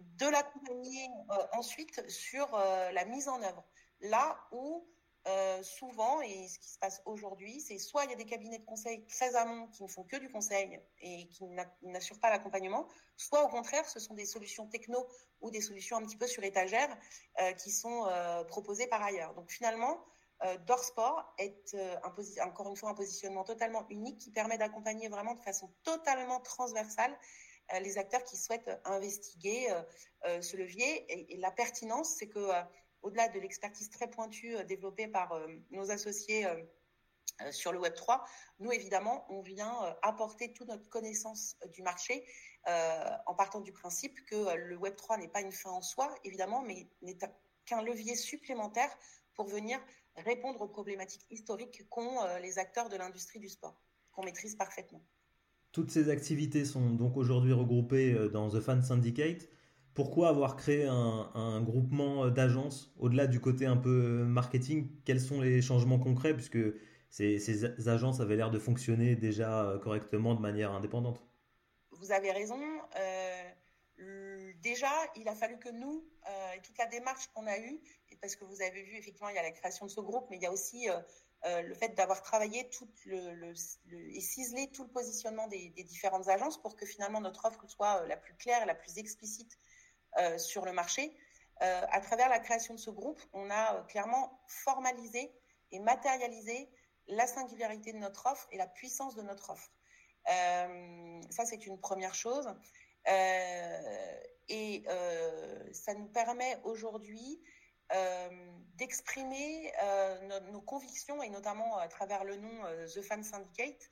de 0.00 0.26
l'accompagner 0.26 1.06
ensuite 1.52 2.10
sur 2.10 2.50
la 2.58 3.04
mise 3.04 3.28
en 3.28 3.40
œuvre. 3.42 3.64
Là 4.00 4.38
où 4.52 4.86
euh, 5.28 5.60
souvent, 5.64 6.20
et 6.20 6.46
ce 6.46 6.58
qui 6.60 6.68
se 6.68 6.78
passe 6.78 7.02
aujourd'hui, 7.04 7.60
c'est 7.60 7.78
soit 7.78 8.04
il 8.04 8.10
y 8.10 8.12
a 8.12 8.16
des 8.16 8.26
cabinets 8.26 8.58
de 8.58 8.64
conseil 8.64 9.04
très 9.06 9.34
amont 9.34 9.66
qui 9.68 9.82
ne 9.82 9.88
font 9.88 10.04
que 10.04 10.16
du 10.18 10.30
conseil 10.30 10.80
et 11.00 11.26
qui 11.26 11.44
n'assurent 11.82 12.20
pas 12.20 12.30
l'accompagnement, 12.30 12.86
soit 13.16 13.42
au 13.42 13.48
contraire, 13.48 13.88
ce 13.88 13.98
sont 13.98 14.14
des 14.14 14.24
solutions 14.24 14.68
techno 14.68 15.04
ou 15.40 15.50
des 15.50 15.60
solutions 15.60 15.96
un 15.96 16.02
petit 16.02 16.16
peu 16.16 16.28
sur 16.28 16.44
étagère 16.44 16.96
euh, 17.40 17.52
qui 17.54 17.72
sont 17.72 18.06
euh, 18.06 18.44
proposées 18.44 18.86
par 18.86 19.02
ailleurs. 19.02 19.34
Donc 19.34 19.50
finalement, 19.50 20.04
Dorsport 20.66 21.34
est 21.38 21.74
encore 22.42 22.68
une 22.68 22.76
fois 22.76 22.90
un 22.90 22.94
positionnement 22.94 23.42
totalement 23.42 23.86
unique 23.88 24.18
qui 24.18 24.30
permet 24.30 24.58
d'accompagner 24.58 25.08
vraiment 25.08 25.32
de 25.32 25.40
façon 25.40 25.72
totalement 25.82 26.40
transversale 26.40 27.18
les 27.80 27.96
acteurs 27.96 28.22
qui 28.22 28.36
souhaitent 28.36 28.70
investiguer 28.84 29.74
ce 30.22 30.56
levier. 30.58 31.32
Et 31.32 31.38
la 31.38 31.50
pertinence, 31.50 32.16
c'est 32.18 32.28
que 32.28 32.50
au-delà 33.06 33.28
de 33.28 33.38
l'expertise 33.38 33.88
très 33.88 34.10
pointue 34.10 34.56
euh, 34.56 34.64
développée 34.64 35.06
par 35.06 35.32
euh, 35.32 35.46
nos 35.70 35.90
associés 35.90 36.44
euh, 36.44 36.60
sur 37.50 37.70
le 37.72 37.78
Web 37.78 37.94
3, 37.94 38.24
nous 38.60 38.72
évidemment, 38.72 39.26
on 39.28 39.42
vient 39.42 39.94
apporter 40.00 40.54
toute 40.54 40.68
notre 40.68 40.88
connaissance 40.88 41.58
du 41.70 41.82
marché 41.82 42.24
en 42.64 43.34
partant 43.34 43.60
du 43.60 43.72
principe 43.72 44.24
que 44.24 44.56
le 44.56 44.74
Web 44.74 44.96
3 44.96 45.18
n'est 45.18 45.28
pas 45.28 45.42
une 45.42 45.52
fin 45.52 45.68
en 45.68 45.82
soi, 45.82 46.14
évidemment, 46.24 46.62
mais 46.62 46.88
n'est 47.02 47.18
qu'un 47.66 47.82
levier 47.82 48.16
supplémentaire 48.16 48.88
pour 49.34 49.48
venir 49.48 49.78
répondre 50.16 50.62
aux 50.62 50.68
problématiques 50.68 51.26
historiques 51.28 51.86
qu'ont 51.90 52.24
les 52.40 52.58
acteurs 52.58 52.88
de 52.88 52.96
l'industrie 52.96 53.38
du 53.38 53.50
sport, 53.50 53.82
qu'on 54.12 54.24
maîtrise 54.24 54.54
parfaitement. 54.54 55.02
Toutes 55.72 55.90
ces 55.90 56.08
activités 56.08 56.64
sont 56.64 56.88
donc 56.88 57.18
aujourd'hui 57.18 57.52
regroupées 57.52 58.30
dans 58.30 58.48
The 58.48 58.60
Fan 58.60 58.82
Syndicate 58.82 59.46
pourquoi 59.96 60.28
avoir 60.28 60.56
créé 60.56 60.84
un, 60.84 61.60
groupement 61.62 62.28
d'agences 62.28 62.92
au-delà 62.98 63.26
du 63.26 63.40
côté 63.40 63.66
un 63.66 63.76
peu 63.76 64.24
marketing? 64.24 64.88
Quels 65.04 65.20
sont 65.20 65.40
les 65.40 65.62
changements 65.62 65.98
concrets 65.98 66.34
puisque 66.34 66.58
ces, 67.10 67.88
agences 67.88 68.20
avaient 68.20 68.36
l'air 68.36 68.50
de 68.50 68.58
fonctionner 68.58 69.16
déjà 69.16 69.80
correctement 69.82 70.34
de 70.34 70.40
manière 70.40 70.70
indépendante? 70.72 71.24
Vous 71.92 72.12
avez 72.12 72.30
raison. 72.30 72.60
Euh, 73.98 74.52
déjà, 74.62 74.92
il 75.16 75.26
a 75.28 75.34
fallu 75.34 75.58
que 75.58 75.70
nous, 75.70 76.04
euh, 76.28 76.56
toute 76.62 76.76
la 76.76 76.86
démarche 76.86 77.26
qu'on 77.34 77.46
a 77.46 77.58
eue, 77.58 77.80
parce 78.20 78.36
que 78.36 78.44
vous 78.44 78.60
avez 78.60 78.82
vu, 78.82 78.96
effectivement, 78.96 79.30
il 79.30 79.34
y 79.34 79.38
a 79.38 79.42
la 79.42 79.50
création 79.50 79.86
de 79.86 79.90
ce 79.90 80.00
groupe, 80.00 80.26
mais 80.30 80.36
il 80.36 80.42
y 80.42 80.46
a 80.46 80.52
aussi 80.52 80.88
euh, 81.44 81.62
le 81.62 81.74
fait 81.74 81.94
d'avoir 81.94 82.22
travaillé 82.22 82.68
tout 82.70 82.88
le, 83.04 83.52
et 83.92 84.20
ciselé 84.20 84.68
tout 84.72 84.82
le 84.82 84.88
positionnement 84.88 85.46
des, 85.46 85.68
différentes 85.84 86.28
agences 86.28 86.60
pour 86.60 86.74
que 86.76 86.86
finalement 86.86 87.20
notre 87.20 87.44
offre 87.44 87.62
soit 87.68 88.04
la 88.06 88.16
plus 88.16 88.34
claire 88.34 88.66
la 88.66 88.74
plus 88.74 88.98
explicite 88.98 89.52
euh, 89.52 89.75
sur 90.38 90.64
le 90.64 90.72
marché. 90.72 91.16
Euh, 91.62 91.82
à 91.90 92.00
travers 92.00 92.28
la 92.28 92.38
création 92.38 92.74
de 92.74 92.78
ce 92.78 92.90
groupe, 92.90 93.20
on 93.32 93.48
a 93.48 93.76
euh, 93.76 93.82
clairement 93.84 94.42
formalisé 94.46 95.32
et 95.72 95.78
matérialisé 95.78 96.68
la 97.08 97.26
singularité 97.26 97.94
de 97.94 97.98
notre 97.98 98.26
offre 98.26 98.46
et 98.52 98.58
la 98.58 98.66
puissance 98.66 99.14
de 99.14 99.22
notre 99.22 99.50
offre. 99.50 99.70
ça, 100.26 101.46
c'est 101.46 101.66
une 101.66 101.80
première 101.80 102.14
chose. 102.14 102.48
et 104.48 104.84
ça 105.72 105.94
nous 105.94 106.08
permet 106.08 106.58
aujourd'hui 106.64 107.40
d'exprimer 108.74 109.72
nos, 110.50 110.60
convictions 110.60 111.22
et 111.22 111.30
notamment 111.30 111.78
à 111.78 111.86
travers 111.86 112.24
le 112.24 112.36
nom 112.36 112.64
The 112.86 113.02
Fan 113.02 113.22
Syndicate, 113.22 113.88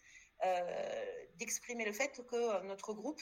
d'exprimer 1.37 1.85
le 1.85 1.93
fait 1.93 2.21
que 2.27 2.63
notre 2.63 2.93
groupe 2.93 3.21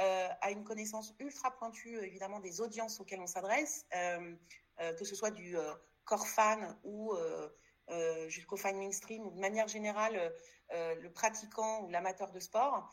euh, 0.00 0.28
a 0.40 0.50
une 0.50 0.64
connaissance 0.64 1.14
ultra 1.18 1.50
pointue, 1.50 1.98
évidemment, 2.02 2.40
des 2.40 2.60
audiences 2.60 3.00
auxquelles 3.00 3.20
on 3.20 3.26
s'adresse, 3.26 3.86
euh, 3.94 4.34
euh, 4.80 4.92
que 4.94 5.04
ce 5.04 5.14
soit 5.14 5.30
du 5.30 5.56
core 6.04 6.26
fan 6.26 6.76
ou 6.84 7.14
jusqu'au 8.28 8.56
fine 8.56 8.78
mainstream 8.78 9.26
ou 9.26 9.30
de 9.30 9.40
manière 9.40 9.68
générale 9.68 10.32
le 10.70 11.08
pratiquant 11.08 11.84
ou 11.84 11.88
l'amateur 11.88 12.30
de 12.30 12.40
sport, 12.40 12.90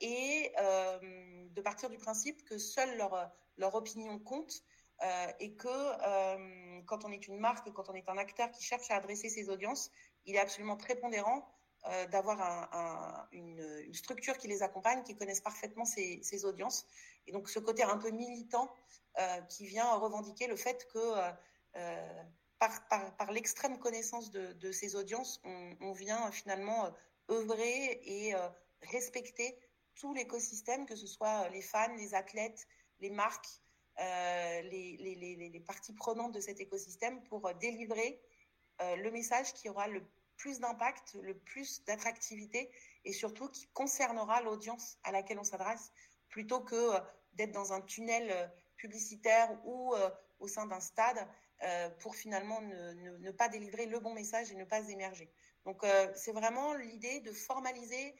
et 0.00 0.52
de 0.58 1.60
partir 1.60 1.88
du 1.90 1.96
principe 1.96 2.44
que 2.44 2.58
seule 2.58 2.96
leur, 2.96 3.30
leur 3.56 3.74
opinion 3.74 4.18
compte 4.18 4.64
et 5.38 5.54
que 5.54 6.82
quand 6.84 7.04
on 7.04 7.12
est 7.12 7.26
une 7.28 7.38
marque, 7.38 7.72
quand 7.72 7.88
on 7.88 7.94
est 7.94 8.08
un 8.08 8.18
acteur 8.18 8.50
qui 8.50 8.62
cherche 8.62 8.90
à 8.90 8.96
adresser 8.96 9.28
ses 9.28 9.48
audiences, 9.48 9.90
il 10.26 10.34
est 10.34 10.40
absolument 10.40 10.76
prépondérant 10.76 11.48
euh, 11.88 12.06
d'avoir 12.08 12.42
un, 12.74 13.26
une, 13.32 13.94
structure 13.94 14.36
qui 14.36 14.48
les 14.48 14.62
accompagne, 14.62 15.02
qui 15.02 15.16
connaissent 15.16 15.40
parfaitement 15.40 15.86
ces, 15.86 16.20
ces 16.22 16.44
audiences. 16.44 16.86
Et 17.26 17.32
donc 17.32 17.48
ce 17.48 17.58
côté 17.58 17.82
un 17.82 17.96
peu 17.96 18.10
militant 18.10 18.70
euh, 19.18 19.40
qui 19.48 19.66
vient 19.66 19.90
revendiquer 19.94 20.46
le 20.46 20.56
fait 20.56 20.86
que 20.92 20.98
euh, 21.76 22.22
par, 22.58 23.32
l'extrême 23.32 23.78
connaissance 23.78 24.30
de, 24.30 24.72
ces 24.72 24.94
audiences, 24.94 25.40
on, 25.80 25.92
vient 25.92 26.30
finalement 26.30 26.90
œuvrer 27.30 27.98
et 28.04 28.34
respecter 28.82 29.58
tout 29.94 30.12
l'écosystème, 30.12 30.84
que 30.84 30.96
ce 30.96 31.06
soit 31.06 31.48
les 31.48 31.62
fans, 31.62 31.94
les 31.96 32.14
athlètes, 32.14 32.68
les 33.00 33.08
marques, 33.08 33.48
les, 33.96 34.98
les, 35.00 35.60
parties 35.66 35.94
prenantes 35.94 36.32
de 36.32 36.40
cet 36.40 36.60
écosystème 36.60 37.22
pour 37.22 37.54
délivrer 37.54 38.20
le 38.80 39.10
message 39.10 39.54
qui 39.54 39.70
aura 39.70 39.88
le 39.88 40.02
plus 40.40 40.58
d'impact, 40.58 41.16
le 41.20 41.34
plus 41.34 41.84
d'attractivité 41.84 42.70
et 43.04 43.12
surtout 43.12 43.48
qui 43.48 43.68
concernera 43.68 44.40
l'audience 44.40 44.98
à 45.04 45.12
laquelle 45.12 45.38
on 45.38 45.44
s'adresse 45.44 45.92
plutôt 46.30 46.60
que 46.60 46.74
euh, 46.74 47.00
d'être 47.34 47.52
dans 47.52 47.72
un 47.72 47.82
tunnel 47.82 48.30
euh, 48.30 48.46
publicitaire 48.76 49.50
ou 49.64 49.94
euh, 49.94 50.10
au 50.38 50.48
sein 50.48 50.66
d'un 50.66 50.80
stade 50.80 51.28
pour 51.98 52.16
finalement 52.16 52.62
ne, 52.62 52.94
ne, 52.94 53.18
ne, 53.18 53.30
pas 53.32 53.50
délivrer 53.50 53.84
le 53.84 54.00
bon 54.00 54.14
message 54.14 54.50
et 54.50 54.54
ne 54.54 54.64
pas 54.64 54.88
émerger. 54.88 55.30
Donc 55.66 55.84
c'est 56.14 56.32
vraiment 56.32 56.72
l'idée 56.72 57.20
de 57.20 57.32
formaliser 57.32 58.16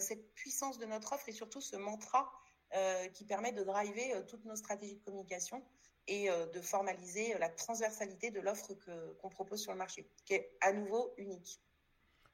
cette 0.00 0.34
puissance 0.34 0.80
de 0.80 0.86
notre 0.86 1.12
offre 1.12 1.28
et 1.28 1.32
surtout 1.32 1.60
ce 1.60 1.76
mantra 1.76 2.32
qui 3.14 3.24
permet 3.24 3.52
de 3.52 3.62
driver 3.62 4.26
toutes 4.26 4.44
nos 4.46 4.56
stratégies 4.56 4.96
de 4.96 5.04
communication 5.04 5.64
et 6.08 6.30
euh, 6.30 6.46
de 6.46 6.60
formaliser 6.60 7.36
la 7.38 7.48
transversalité 7.48 8.30
de 8.30 8.40
l'offre 8.40 8.74
qu'on 9.20 9.28
propose 9.28 9.60
sur 9.60 9.72
le 9.72 9.78
marché, 9.78 10.08
qui 10.24 10.34
est 10.34 10.50
à 10.60 10.72
nouveau 10.72 11.12
unique. 11.16 11.60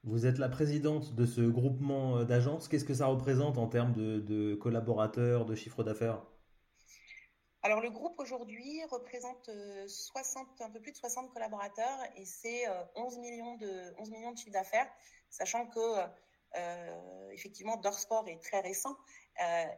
Vous 0.05 0.27
êtes 0.27 0.39
la 0.39 0.49
présidente 0.49 1.15
de 1.15 1.27
ce 1.27 1.41
groupement 1.41 2.19
euh, 2.19 2.25
d'agences. 2.25 2.69
Qu'est-ce 2.69 2.85
que 2.85 2.95
ça 2.95 3.07
représente 3.07 3.59
en 3.59 3.67
termes 3.67 3.93
de, 3.93 4.21
de 4.21 4.55
collaborateurs, 4.55 5.45
de 5.45 5.55
chiffre 5.55 5.83
d'affaires? 5.83 6.23
Alors 7.63 7.81
le 7.81 7.91
groupe 7.91 8.19
aujourd'hui 8.19 8.81
représente 8.91 9.51
60, 9.87 10.49
euh, 10.61 10.65
un 10.65 10.71
peu 10.71 10.81
plus 10.81 10.93
de 10.93 10.97
60 10.97 11.33
collaborateurs 11.33 11.99
et 12.17 12.25
c'est 12.25 12.65
11 12.95 13.19
millions 13.19 13.57
de 13.57 13.93
11 13.99 14.11
millions 14.11 14.33
de 14.33 14.39
chiffre 14.39 14.53
d'affaires, 14.53 14.89
sachant 15.29 15.67
que 15.67 16.09
euh, 16.57 17.31
effectivement, 17.33 17.77
Dorsport 17.77 18.29
est 18.29 18.43
très 18.43 18.61
récent 18.61 18.91
euh, 18.91 18.95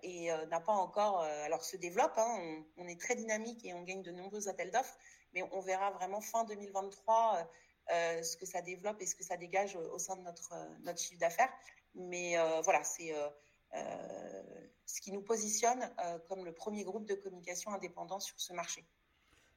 et 0.02 0.32
euh, 0.32 0.46
n'a 0.46 0.60
pas 0.60 0.72
encore, 0.72 1.22
euh, 1.22 1.44
alors 1.44 1.64
se 1.64 1.76
développe. 1.76 2.14
Hein, 2.16 2.64
on, 2.76 2.86
est 2.86 3.00
très 3.00 3.14
dynamique 3.14 3.64
et 3.64 3.74
on 3.74 3.82
gagne 3.82 4.02
de 4.02 4.10
nombreux 4.10 4.48
appels 4.48 4.70
d'offres, 4.70 4.96
mais 5.34 5.42
on 5.52 5.60
verra 5.60 5.90
vraiment 5.90 6.20
fin 6.20 6.44
2023 6.44 7.48
euh, 7.92 8.22
ce 8.22 8.36
que 8.36 8.46
ça 8.46 8.62
développe 8.62 9.00
et 9.00 9.06
ce 9.06 9.14
que 9.14 9.24
ça 9.24 9.36
dégage 9.36 9.76
au, 9.76 9.98
sein 9.98 10.16
de 10.16 10.22
notre 10.22 10.54
notre 10.84 11.00
chiffre 11.00 11.20
d'affaires. 11.20 11.52
Mais 11.94 12.36
voilà, 12.62 12.84
c'est 12.84 13.12
ce 14.86 15.00
qui 15.00 15.10
nous 15.12 15.22
positionne 15.22 15.90
comme 16.28 16.44
le 16.44 16.52
premier 16.52 16.84
groupe 16.84 17.06
de 17.06 17.14
communication 17.14 17.72
indépendant 17.72 18.20
sur 18.20 18.38
ce 18.40 18.52
marché. 18.52 18.84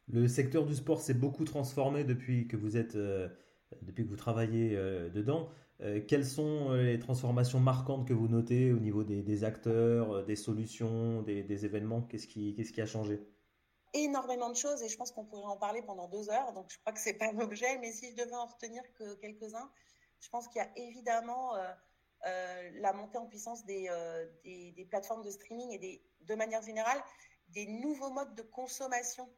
Le 0.07 0.27
secteur 0.27 0.65
du 0.65 0.75
sport 0.75 1.00
s'est 1.00 1.13
beaucoup 1.13 1.45
transformé 1.45 2.03
depuis 2.03 2.48
que 2.48 2.57
vous 2.57 2.75
êtes 2.75 2.98
depuis 3.81 4.03
que 4.03 4.10
vous 4.10 4.15
travaillez 4.15 4.75
euh, 4.75 5.10
dedans. 5.10 5.50
Euh, 5.82 6.00
quelles 6.08 6.25
sont 6.25 6.72
euh, 6.72 6.84
les 6.84 7.00
transformations 7.00 7.60
marquantes 7.60 8.08
que 8.08 8.13
vous 8.13 8.27
notez 8.27 8.72
au 8.72 8.80
niveau 8.80 9.03
des, 9.03 9.44
acteurs, 9.44 10.25
des 10.25 10.36
solutions, 10.36 11.22
des, 11.24 11.65
événements? 11.65 12.01
Qu'est-ce 12.03 12.27
qui, 12.27 12.82
a 12.82 12.86
changé? 12.86 13.22
Énormément 13.94 14.50
de 14.50 14.56
choses 14.56 14.82
et 14.82 14.89
je 14.89 14.98
pense 14.98 15.12
qu'on 15.12 15.25
pourrait 15.25 15.51
en 15.51 15.58
parler 15.58 15.82
pendant 15.82 16.08
deux 16.08 16.30
heures. 16.30 16.53
Donc 16.53 16.70
je 16.70 16.77
crois 16.80 16.94
que 16.94 17.00
c'est 17.00 17.13
pas 17.13 17.32
l'objet, 17.32 17.77
mais 17.80 17.92
si 17.92 18.12
je 18.12 18.15
devais 18.15 18.36
en 18.36 18.46
retenir 18.46 18.82
que 18.94 19.15
quelques-uns, 19.15 19.70
je 20.20 20.30
pense 20.30 20.48
qu'il 20.48 20.62
y 20.62 20.65
a 20.65 20.72
évidemment 20.77 21.56
euh, 21.56 21.68
euh, 22.27 22.72
la 22.80 22.94
montée 22.94 23.18
en 23.18 23.25
puissance 23.25 23.65
des, 23.65 23.88
euh, 23.89 24.25
plateformes 24.89 25.24
de 25.24 25.32
streaming 25.32 25.72
et 25.72 26.01
de 26.22 26.36
manière 26.36 26.62
générale 26.62 27.03
des 27.50 27.68
nouveaux 27.68 28.10
modes 28.10 28.34
de 28.36 28.42
consommation 28.42 29.30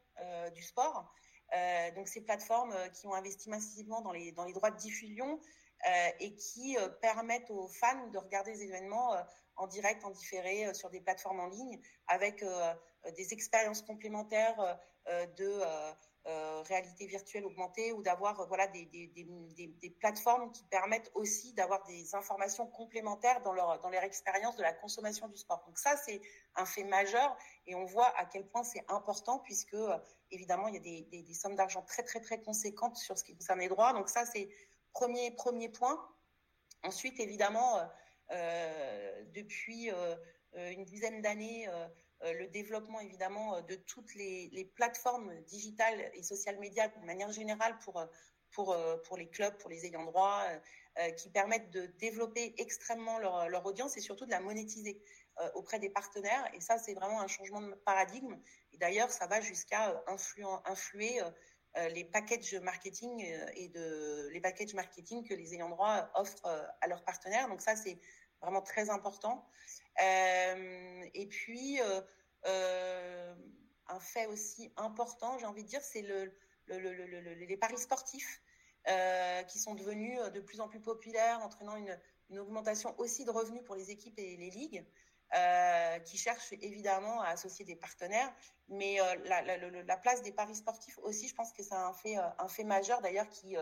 du 0.53 0.63
sport. 0.63 1.11
Euh, 1.53 1.91
donc 1.91 2.07
ces 2.07 2.21
plateformes 2.21 2.73
euh, 2.73 2.87
qui 2.89 3.05
ont 3.05 3.13
investi 3.13 3.49
massivement 3.49 4.01
dans 4.01 4.11
les, 4.11 4.31
droits 4.31 4.71
de 4.71 4.77
diffusion 4.77 5.33
euh, 5.33 5.37
et 6.19 6.35
qui 6.35 6.77
euh, 6.77 6.89
permettent 6.89 7.51
aux 7.51 7.67
fans 7.67 8.07
de 8.07 8.17
regarder 8.17 8.51
les 8.53 8.63
événements 8.63 9.13
euh, 9.13 9.21
en 9.57 9.67
direct, 9.67 10.03
en 10.03 10.09
différé 10.09 10.73
sur 10.73 10.89
des 10.89 10.99
plateformes 10.99 11.39
en 11.39 11.47
ligne 11.47 11.79
avec 12.07 12.43
des 13.15 13.31
expériences 13.33 13.81
complémentaires 13.81 14.77
de 15.07 15.61
réalité 16.67 17.05
virtuelle 17.05 17.45
augmentée 17.45 17.93
ou 17.93 18.03
d'avoir 18.03 18.45
voilà 18.49 18.67
des, 18.67 18.83
des, 18.87 19.07
des, 19.07 19.67
des, 19.67 19.89
plateformes 19.91 20.51
qui 20.51 20.65
permettent 20.65 21.09
aussi 21.13 21.53
d'avoir 21.53 21.85
des 21.85 22.13
informations 22.15 22.67
complémentaires 22.67 23.41
dans 23.43 23.53
leur 23.53 23.79
dans 23.79 23.87
leur 23.87 24.03
expérience 24.03 24.57
de 24.57 24.63
la 24.63 24.73
consommation 24.73 25.29
du 25.29 25.37
sport. 25.37 25.63
Donc 25.65 25.77
ça 25.77 25.95
c'est 25.95 26.19
un 26.57 26.65
fait 26.65 26.83
majeur 26.83 27.37
et 27.65 27.75
on 27.75 27.85
voit 27.85 28.11
à 28.17 28.25
quel 28.25 28.45
point 28.45 28.63
c'est 28.65 28.83
important 28.89 29.39
puisque 29.39 29.77
évidemment 30.31 30.67
il 30.67 30.73
y 30.73 30.77
a 30.77 31.23
des 31.23 31.33
sommes 31.33 31.55
d'argent 31.55 31.83
très 31.83 32.03
très 32.03 32.19
très 32.19 32.41
conséquentes 32.41 32.97
sur 32.97 33.17
ce 33.17 33.23
qui 33.23 33.37
concerne 33.37 33.59
les 33.59 33.69
droits. 33.69 33.93
Donc 33.93 34.09
ça 34.09 34.25
c'est 34.25 34.49
Premier, 34.95 35.29
premier 35.31 35.67
point. 35.67 35.99
Ensuite, 36.83 37.19
évidemment, 37.19 37.77
euh, 37.77 37.85
euh 38.31 39.23
depuis 39.33 39.91
euh, 39.91 40.15
une 40.53 40.85
dizaine 40.85 41.21
d'années, 41.21 41.67
le 42.23 42.47
développement 42.47 43.01
évidemment 43.01 43.61
de 43.61 43.75
toutes 43.75 44.15
les, 44.15 44.71
plateformes 44.73 45.35
digitales 45.41 46.09
et 46.13 46.23
social 46.23 46.57
médias 46.59 46.87
de 46.87 47.05
manière 47.05 47.29
générale 47.33 47.77
pour 47.79 48.01
pour 48.51 48.73
pour 49.03 49.17
les 49.17 49.27
clubs, 49.27 49.57
pour 49.57 49.69
les 49.69 49.85
ayants 49.85 50.05
droit, 50.05 50.43
qui 51.17 51.29
permettent 51.29 51.71
de 51.71 51.87
développer 51.99 52.55
extrêmement 52.57 53.19
leur, 53.19 53.49
leur 53.49 53.65
audience 53.65 53.97
et 53.97 54.01
surtout 54.01 54.25
de 54.25 54.31
la 54.31 54.39
monétiser 54.39 55.03
auprès 55.55 55.79
des 55.79 55.89
partenaires. 55.89 56.49
Et 56.53 56.61
ça, 56.61 56.77
c'est 56.77 56.93
vraiment 56.93 57.19
un 57.19 57.27
changement 57.27 57.61
de 57.61 57.73
paradigme. 57.73 58.39
D'ailleurs, 58.75 59.11
ça 59.11 59.27
va 59.27 59.41
jusqu'à 59.41 60.01
influer, 60.07 60.45
influer 60.63 61.21
les 61.93 62.03
packages 62.03 62.55
marketing 62.55 63.25
euh, 63.25 63.47
et 63.55 63.69
de 63.69 64.29
les 64.31 64.41
packages 64.41 64.73
marketing 64.73 65.27
que 65.27 65.33
les 65.33 65.53
ayants 65.53 65.69
droit 65.69 66.09
offrent 66.15 66.45
euh, 66.45 66.65
à 66.81 66.87
leurs 66.87 67.03
partenaires. 67.03 67.47
Donc 67.49 67.61
ça, 67.61 67.75
c'est 67.75 67.99
vraiment 68.41 68.61
très 68.61 68.89
important. 68.89 69.47
et 69.99 71.27
puis 71.29 71.79
un 73.87 73.99
fait 73.99 74.25
aussi 74.27 74.71
important, 74.77 75.37
j'ai 75.37 75.45
envie 75.45 75.63
de 75.63 75.69
dire, 75.69 75.81
c'est 75.81 76.01
le, 76.01 76.31
le, 76.67 76.79
le, 76.79 77.05
le, 77.05 77.33
les 77.33 77.57
paris 77.57 77.77
sportifs 77.77 78.41
euh, 78.87 79.41
qui 79.43 79.57
sont 79.57 79.73
devenus 79.73 80.19
de 80.31 80.39
plus 80.39 80.61
en 80.61 80.67
plus 80.67 80.79
populaires, 80.79 81.39
entraînant 81.41 81.75
une, 81.75 81.97
augmentation 82.37 82.93
aussi 82.99 83.25
de 83.25 83.31
revenus 83.31 83.63
pour 83.63 83.75
les 83.75 83.91
équipes 83.91 84.17
et 84.17 84.35
les 84.37 84.49
ligues 84.49 84.85
euh, 85.33 85.99
qui 85.99 86.17
cherchent 86.17 86.53
évidemment 86.53 87.19
à 87.21 87.29
associer 87.29 87.65
des 87.65 87.75
partenaires. 87.75 88.31
Mais 88.69 89.01
euh, 89.01 89.15
la, 89.25 89.41
la, 89.41 89.57
la, 89.57 89.97
place 89.97 90.21
des 90.21 90.31
paris 90.31 90.55
sportifs 90.55 90.97
aussi, 90.99 91.27
je 91.27 91.33
pense 91.33 91.51
que 91.51 91.63
c'est 91.63 91.73
un 91.73 91.93
fait, 91.93 92.17
euh, 92.17 92.29
un 92.37 92.47
fait 92.47 92.63
majeur 92.63 93.01
d'ailleurs 93.01 93.27
qui 93.29 93.55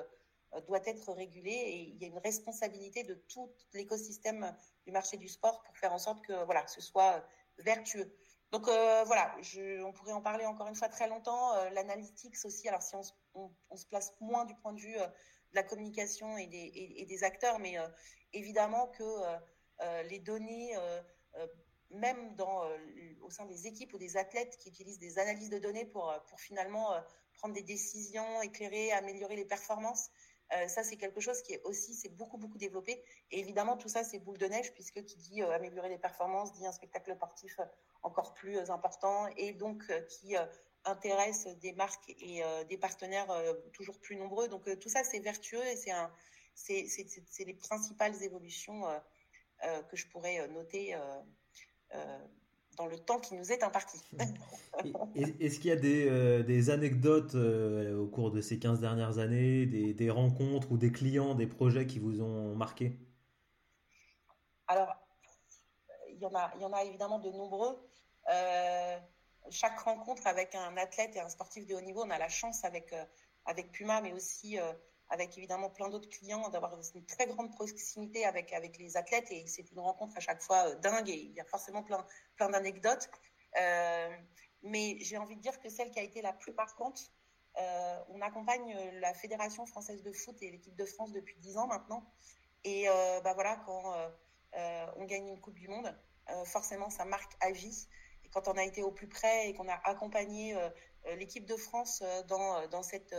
doit 0.67 0.81
être 0.85 1.13
régulé 1.13 1.51
et 1.51 1.79
il 1.79 1.97
y 1.97 2.05
a 2.05 2.07
une 2.09 2.19
responsabilité 2.19 3.03
de 3.03 3.15
tout 3.15 3.49
l'écosystème 3.73 4.55
du 4.85 4.91
marché 4.91 5.17
du 5.17 5.27
sport 5.27 5.63
pour 5.63 5.75
faire 5.77 5.93
en 5.93 5.97
sorte 5.97 6.23
que 6.23 6.43
voilà, 6.43 6.67
ce 6.67 6.81
soit 6.81 7.25
vertueux. 7.57 8.13
Donc 8.51 8.65
voilà, 8.65 9.35
on 9.83 9.93
pourrait 9.93 10.11
en 10.11 10.21
parler 10.21 10.45
encore 10.45 10.67
une 10.67 10.75
fois 10.75 10.89
très 10.89 11.07
longtemps. 11.07 11.55
Euh, 11.55 11.69
L'analytics 11.71 12.35
aussi, 12.43 12.67
alors 12.67 12.83
si 12.83 12.95
on, 13.33 13.49
se 13.75 13.85
place 13.87 14.13
moins 14.19 14.45
du 14.45 14.53
point 14.55 14.73
de 14.73 14.79
vue 14.79 14.95
de 14.95 15.55
la 15.55 15.63
communication 15.63 16.37
et 16.37 16.45
des, 16.45 17.23
acteurs, 17.23 17.57
mais 17.57 17.77
évidemment 18.33 18.87
que 18.89 19.03
les 20.03 20.19
données 20.19 20.75
même 21.93 22.35
dans, 22.35 22.65
euh, 22.65 22.77
au 23.21 23.29
sein 23.29 23.45
des 23.45 23.67
équipes 23.67 23.93
ou 23.93 23.97
des 23.97 24.17
athlètes 24.17 24.57
qui 24.57 24.69
utilisent 24.69 24.99
des 24.99 25.19
analyses 25.19 25.49
de 25.49 25.59
données 25.59 25.85
pour, 25.85 26.09
euh, 26.09 26.17
pour 26.27 26.39
finalement 26.39 26.91
prendre 27.33 27.53
des 27.53 27.63
décisions, 27.63 28.41
éclairer, 28.41 28.91
améliorer 28.91 29.35
les 29.35 29.45
performances. 29.45 30.09
Euh, 30.53 30.67
ça, 30.67 30.83
c'est 30.83 30.97
quelque 30.97 31.19
chose 31.19 31.41
qui 31.41 31.53
est 31.53 31.61
aussi, 31.63 31.93
c'est 31.93 32.09
beaucoup, 32.09 32.37
beaucoup 32.37 32.57
développé. 32.57 33.03
Et 33.31 33.39
évidemment, 33.39 33.77
tout 33.77 33.89
ça, 33.89 34.03
c'est 34.03 34.19
boule 34.19 34.37
de 34.37 34.45
neige, 34.45 34.73
puisque 34.73 35.03
qui 35.03 35.17
dit 35.17 35.41
euh, 35.41 35.51
améliorer 35.51 35.89
les 35.89 35.97
performances, 35.97 36.53
dit 36.53 36.65
un 36.65 36.71
spectacle 36.71 37.15
sportif 37.15 37.59
encore 38.03 38.33
plus 38.33 38.57
euh, 38.57 38.69
important, 38.71 39.27
et 39.37 39.53
donc 39.53 39.83
qui 40.09 40.35
intéresse 40.85 41.47
des 41.59 41.71
marques 41.71 42.09
et 42.09 42.41
des 42.67 42.77
partenaires 42.77 43.33
toujours 43.71 43.97
plus 43.99 44.17
nombreux. 44.17 44.49
Donc 44.49 44.67
tout 44.79 44.89
ça, 44.89 45.05
c'est 45.05 45.19
vertueux 45.19 45.65
et 45.65 45.77
c'est 45.77 45.93
c'est, 46.55 47.45
les 47.45 47.53
principales 47.53 48.21
évolutions 48.23 48.87
euh, 48.87 48.99
que 49.89 49.95
je 49.95 50.07
pourrais 50.07 50.47
noter 50.49 50.95
euh, 51.95 52.17
dans 52.77 52.87
le 52.87 52.97
temps 52.97 53.19
qui 53.19 53.35
nous 53.35 53.51
est 53.51 53.63
imparti. 53.63 54.01
Est-ce 55.15 55.59
qu'il 55.59 55.69
y 55.69 55.71
a 55.71 55.75
des, 55.75 56.07
euh, 56.09 56.43
des 56.43 56.69
anecdotes 56.69 57.35
euh, 57.35 57.99
au 57.99 58.07
cours 58.07 58.31
de 58.31 58.41
ces 58.41 58.57
15 58.59 58.79
dernières 58.79 59.19
années, 59.19 59.65
des, 59.65 59.93
des, 59.93 60.09
rencontres 60.09 60.71
ou 60.71 60.77
des 60.77 60.91
clients, 60.91 61.35
des 61.35 61.47
projets 61.47 61.85
qui 61.85 61.99
vous 61.99 62.21
ont 62.21 62.55
marqué? 62.55 62.97
Alors, 64.67 64.95
il 66.09 66.17
y, 66.17 66.25
en 66.25 66.33
a, 66.33 66.51
il 66.55 66.61
y 66.61 66.65
en 66.65 66.73
a 66.73 66.83
évidemment 66.83 67.19
de 67.19 67.29
nombreux. 67.29 67.77
Euh, 68.31 68.97
chaque 69.51 69.79
rencontre 69.79 70.25
avec 70.25 70.55
un 70.55 70.75
athlète 70.77 71.15
et 71.15 71.19
un 71.19 71.29
sportif 71.29 71.67
de 71.67 71.75
haut 71.75 71.81
niveau, 71.81 72.03
on 72.03 72.09
a 72.09 72.17
la 72.17 72.29
chance 72.29 72.63
avec, 72.63 72.95
avec 73.45 73.71
Puma, 73.71 74.01
mais 74.01 74.13
aussi 74.13 74.57
avec 75.13 75.37
évidemment 75.37 75.69
plein 75.69 75.89
d'autres 75.89 76.09
clients, 76.09 76.49
d'avoir 76.49 76.75
une 76.95 77.05
très 77.05 77.27
grande 77.27 77.51
proximité 77.51 78.25
avec, 78.25 78.51
avec 78.51 78.79
les 78.79 78.97
athlètes 78.97 79.29
et 79.29 79.45
c'est 79.45 79.71
une 79.71 79.79
rencontre 79.79 80.17
à 80.17 80.19
chaque 80.19 80.41
fois 80.41 80.69
euh, 80.69 80.75
dingue 80.77 81.07
et 81.07 81.13
il 81.13 81.33
y 81.33 81.39
a 81.39 81.45
forcément 81.45 81.83
plein, 81.83 82.03
plein 82.35 82.49
d'anecdotes. 82.49 83.11
Euh, 83.61 84.09
mais 84.63 84.97
j'ai 85.01 85.19
envie 85.19 85.35
de 85.35 85.41
dire 85.41 85.59
que 85.59 85.69
celle 85.69 85.91
qui 85.91 85.99
a 85.99 86.01
été 86.01 86.23
la 86.23 86.33
plus 86.33 86.51
marquante, 86.53 87.11
euh, 87.59 87.99
on 88.09 88.21
accompagne 88.21 88.75
la 89.01 89.13
Fédération 89.13 89.67
française 89.67 90.01
de 90.01 90.11
foot 90.11 90.35
et 90.41 90.49
l'équipe 90.49 90.75
de 90.75 90.85
France 90.85 91.11
depuis 91.11 91.37
10 91.37 91.57
ans 91.57 91.67
maintenant. 91.67 92.11
Et 92.63 92.87
bah 93.23 93.33
voilà, 93.33 93.57
quand 93.65 93.93
on 94.95 95.03
gagne 95.03 95.27
une 95.27 95.41
Coupe 95.41 95.59
du 95.59 95.67
Monde, 95.67 95.93
forcément 96.45 96.89
ça 96.89 97.03
marque 97.03 97.33
à 97.41 97.51
vie. 97.51 97.89
Et 98.23 98.29
quand 98.29 98.47
on 98.47 98.53
a 98.53 98.63
été 98.63 98.81
au 98.83 98.91
plus 98.91 99.09
près 99.09 99.49
et 99.49 99.53
qu'on 99.53 99.67
a 99.67 99.79
accompagné 99.83 100.55
l'équipe 101.17 101.45
de 101.45 101.57
France 101.57 102.01
dans, 102.29 102.65
dans 102.69 102.81
cette 102.81 103.13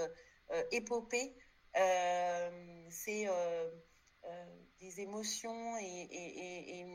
épopée, 0.70 1.36
euh, 1.36 1.43
c'est 2.90 3.28
euh, 3.28 3.70
euh, 4.24 4.44
des 4.80 5.00
émotions 5.00 5.76
et, 5.78 6.86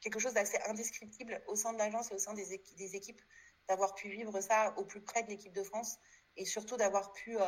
quelque 0.00 0.18
chose 0.18 0.34
d'assez 0.34 0.58
indescriptible 0.66 1.42
au 1.46 1.56
sein 1.56 1.72
de 1.72 1.78
l'agence 1.78 2.10
et 2.10 2.14
au 2.14 2.18
sein 2.18 2.34
des, 2.34 2.62
des 2.76 2.94
équipes, 2.94 3.22
d'avoir 3.68 3.94
pu 3.94 4.10
vivre 4.10 4.38
ça 4.42 4.74
au 4.76 4.84
plus 4.84 5.00
près 5.00 5.22
de 5.22 5.30
l'équipe 5.30 5.54
de 5.54 5.62
France 5.62 5.98
et 6.36 6.44
surtout 6.44 6.76
d'avoir 6.76 7.12
pu 7.14 7.38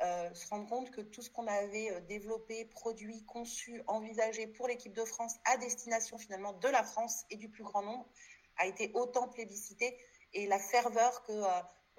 se 0.00 0.48
rendre 0.48 0.66
compte 0.66 0.90
que 0.90 1.02
tout 1.02 1.20
ce 1.20 1.28
qu'on 1.28 1.46
avait 1.46 2.00
développé, 2.08 2.64
produit, 2.64 3.26
conçu, 3.26 3.82
envisagé 3.88 4.46
pour 4.46 4.68
l'équipe 4.68 4.94
de 4.94 5.04
France 5.04 5.34
à 5.44 5.58
destination 5.58 6.16
finalement 6.16 6.54
de 6.54 6.68
la 6.68 6.82
France 6.82 7.26
et 7.28 7.36
du 7.36 7.50
plus 7.50 7.64
grand 7.64 7.82
nombre 7.82 8.08
a 8.56 8.66
été 8.66 8.90
autant 8.94 9.28
plébiscité. 9.28 9.98
Et 10.32 10.46
la 10.46 10.58
ferveur 10.58 11.22
que 11.24 11.42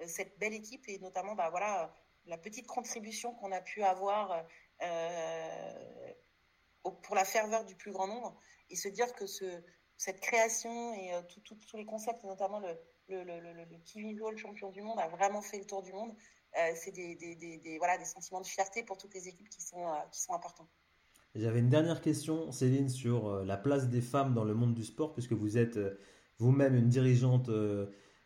cette 0.08 0.36
belle 0.40 0.54
équipe 0.54 0.88
et 0.88 0.98
notamment 0.98 1.36
bah 1.36 1.50
voilà 1.50 1.94
la 2.30 2.38
petite 2.38 2.66
contribution 2.66 3.34
qu'on 3.34 3.52
a 3.52 3.60
pu 3.60 3.82
avoir 3.82 4.46
euh, 4.82 6.12
pour 7.02 7.14
la 7.14 7.24
ferveur 7.24 7.64
du 7.64 7.74
plus 7.74 7.92
grand 7.92 8.06
nombre 8.06 8.34
et 8.70 8.76
se 8.76 8.88
dire 8.88 9.12
que 9.14 9.26
ce, 9.26 9.44
cette 9.96 10.20
création 10.20 10.94
et 10.94 11.12
euh, 11.12 11.20
tous 11.44 11.76
les 11.76 11.84
concepts, 11.84 12.24
notamment 12.24 12.60
le, 12.60 12.74
le, 13.08 13.24
le, 13.24 13.40
le, 13.40 14.36
champion 14.36 14.70
du 14.70 14.80
monde, 14.80 14.98
a 14.98 15.08
vraiment 15.08 15.42
fait 15.42 15.58
le 15.58 15.66
tour 15.66 15.82
du 15.82 15.92
monde. 15.92 16.14
Euh, 16.56 16.72
c'est 16.74 16.92
des, 16.92 17.76
voilà, 17.78 17.98
des 17.98 18.04
sentiments 18.04 18.40
de 18.40 18.46
fierté 18.46 18.82
pour 18.84 18.96
toutes 18.96 19.14
les 19.14 19.28
équipes 19.28 19.48
qui 19.48 19.60
sont, 19.60 19.84
qui 20.10 20.20
sont 20.20 20.32
importants. 20.32 20.68
J'avais 21.34 21.60
une 21.60 21.68
dernière 21.68 22.00
question, 22.00 22.50
Céline, 22.50 22.88
sur 22.88 23.44
la 23.44 23.56
place 23.56 23.88
des 23.88 24.00
femmes 24.00 24.34
dans 24.34 24.44
le 24.44 24.54
monde 24.54 24.74
du 24.74 24.84
sport, 24.84 25.12
puisque 25.12 25.32
vous 25.32 25.58
êtes 25.58 25.78
vous-même 26.38 26.74
une 26.74 26.88
dirigeante 26.88 27.50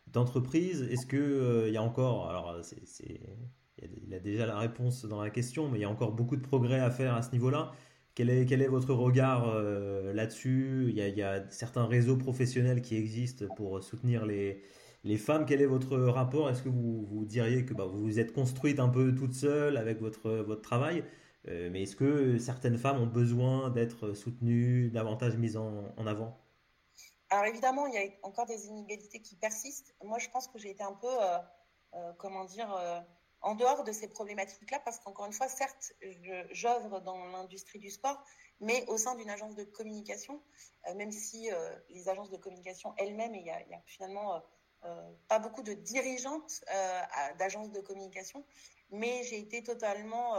d'entreprise. 0.07 0.81
Est-ce 0.83 1.05
qu'il 1.05 1.67
il 1.67 1.73
y 1.73 1.77
a 1.77 1.83
encore, 1.83 2.29
alors 2.29 2.63
c'est 2.63 3.19
il 4.05 4.13
a 4.13 4.19
déjà 4.19 4.45
la 4.45 4.57
réponse 4.57 5.05
dans 5.05 5.21
la 5.21 5.29
question, 5.29 5.69
mais 5.69 5.79
il 5.79 5.81
y 5.81 5.85
a 5.85 5.89
encore 5.89 6.11
beaucoup 6.11 6.35
de 6.35 6.41
progrès 6.41 6.79
à 6.79 6.91
faire 6.91 7.15
à 7.15 7.21
ce 7.21 7.31
niveau-là. 7.31 7.71
Quel 8.15 8.29
est, 8.29 8.67
votre 8.67 8.93
regard 8.93 9.49
euh, 9.49 10.13
là-dessus? 10.13 10.85
Il, 10.89 10.95
y 10.95 11.21
a 11.21 11.49
certains 11.49 11.85
réseaux 11.85 12.15
professionnels 12.15 12.81
qui 12.81 12.95
existent 12.95 13.45
pour 13.57 13.83
soutenir 13.83 14.25
les, 14.25 14.63
femmes. 15.17 15.45
Quel 15.45 15.61
est 15.61 15.65
votre 15.65 15.97
rapport? 15.97 16.49
Est-ce 16.49 16.63
que 16.63 16.69
vous, 16.69 17.05
vous 17.05 17.25
diriez 17.25 17.65
que 17.65 17.73
bah, 17.73 17.85
vous 17.85 18.01
vous 18.01 18.19
êtes 18.19 18.31
construite 18.31 18.79
un 18.79 18.87
peu 18.87 19.13
toute 19.13 19.33
seule 19.33 19.75
avec 19.75 19.99
votre, 19.99 20.55
travail? 20.61 21.03
Euh, 21.49 21.69
Mais 21.71 21.83
est-ce 21.83 21.97
que 21.97 22.37
certaines 22.37 22.77
femmes 22.77 23.01
ont 23.01 23.07
besoin 23.07 23.69
d'être 23.69 24.13
soutenues, 24.13 24.89
davantage 24.91 25.35
mises 25.37 25.57
en, 25.57 25.93
en 25.97 26.07
avant? 26.07 26.39
Alors 27.29 27.45
évidemment, 27.45 27.85
il 27.87 27.95
y 27.95 27.97
a 27.97 28.09
encore 28.23 28.45
des 28.45 28.67
inégalités 28.67 29.19
qui 29.19 29.35
persistent. 29.35 29.93
Moi, 30.01 30.19
je 30.19 30.29
pense 30.29 30.47
que 30.47 30.57
j'ai 30.57 30.69
été 30.69 30.83
un 30.83 30.93
peu, 30.93 31.07
euh, 31.95 32.13
comment 32.17 32.45
dire 32.45 32.73
en 33.45 33.53
dehors 33.53 33.83
de 33.83 33.91
ces 33.91 34.07
problématiques-là, 34.07 34.79
parce 34.79 34.97
qu'encore 34.97 35.27
une 35.27 35.31
fois, 35.31 35.47
certes, 35.47 35.93
j'œuvre 36.49 36.99
dans 36.99 37.23
l'industrie 37.27 37.77
du 37.77 37.91
sport, 37.91 38.21
mais 38.59 38.83
au 38.87 38.97
sein 38.97 39.13
d'une 39.13 39.29
agence 39.29 39.55
de 39.55 39.63
communication, 39.63 40.41
euh, 40.87 40.95
même 40.95 41.11
si 41.11 41.51
euh, 41.51 41.75
les 41.89 42.09
agences 42.09 42.31
de 42.31 42.37
communication 42.37 42.95
elles-mêmes, 42.97 43.35
il 43.35 43.45
y 43.45 43.51
a, 43.51 43.63
finalement 43.85 44.41
euh, 44.83 45.11
pas 45.27 45.37
beaucoup 45.37 45.61
de 45.61 45.73
dirigeantes 45.73 46.63
d'agences 47.37 47.71
de 47.71 47.81
communication, 47.81 48.43
mais 48.89 49.23
j'ai 49.23 49.37
été 49.37 49.61
totalement 49.61 50.33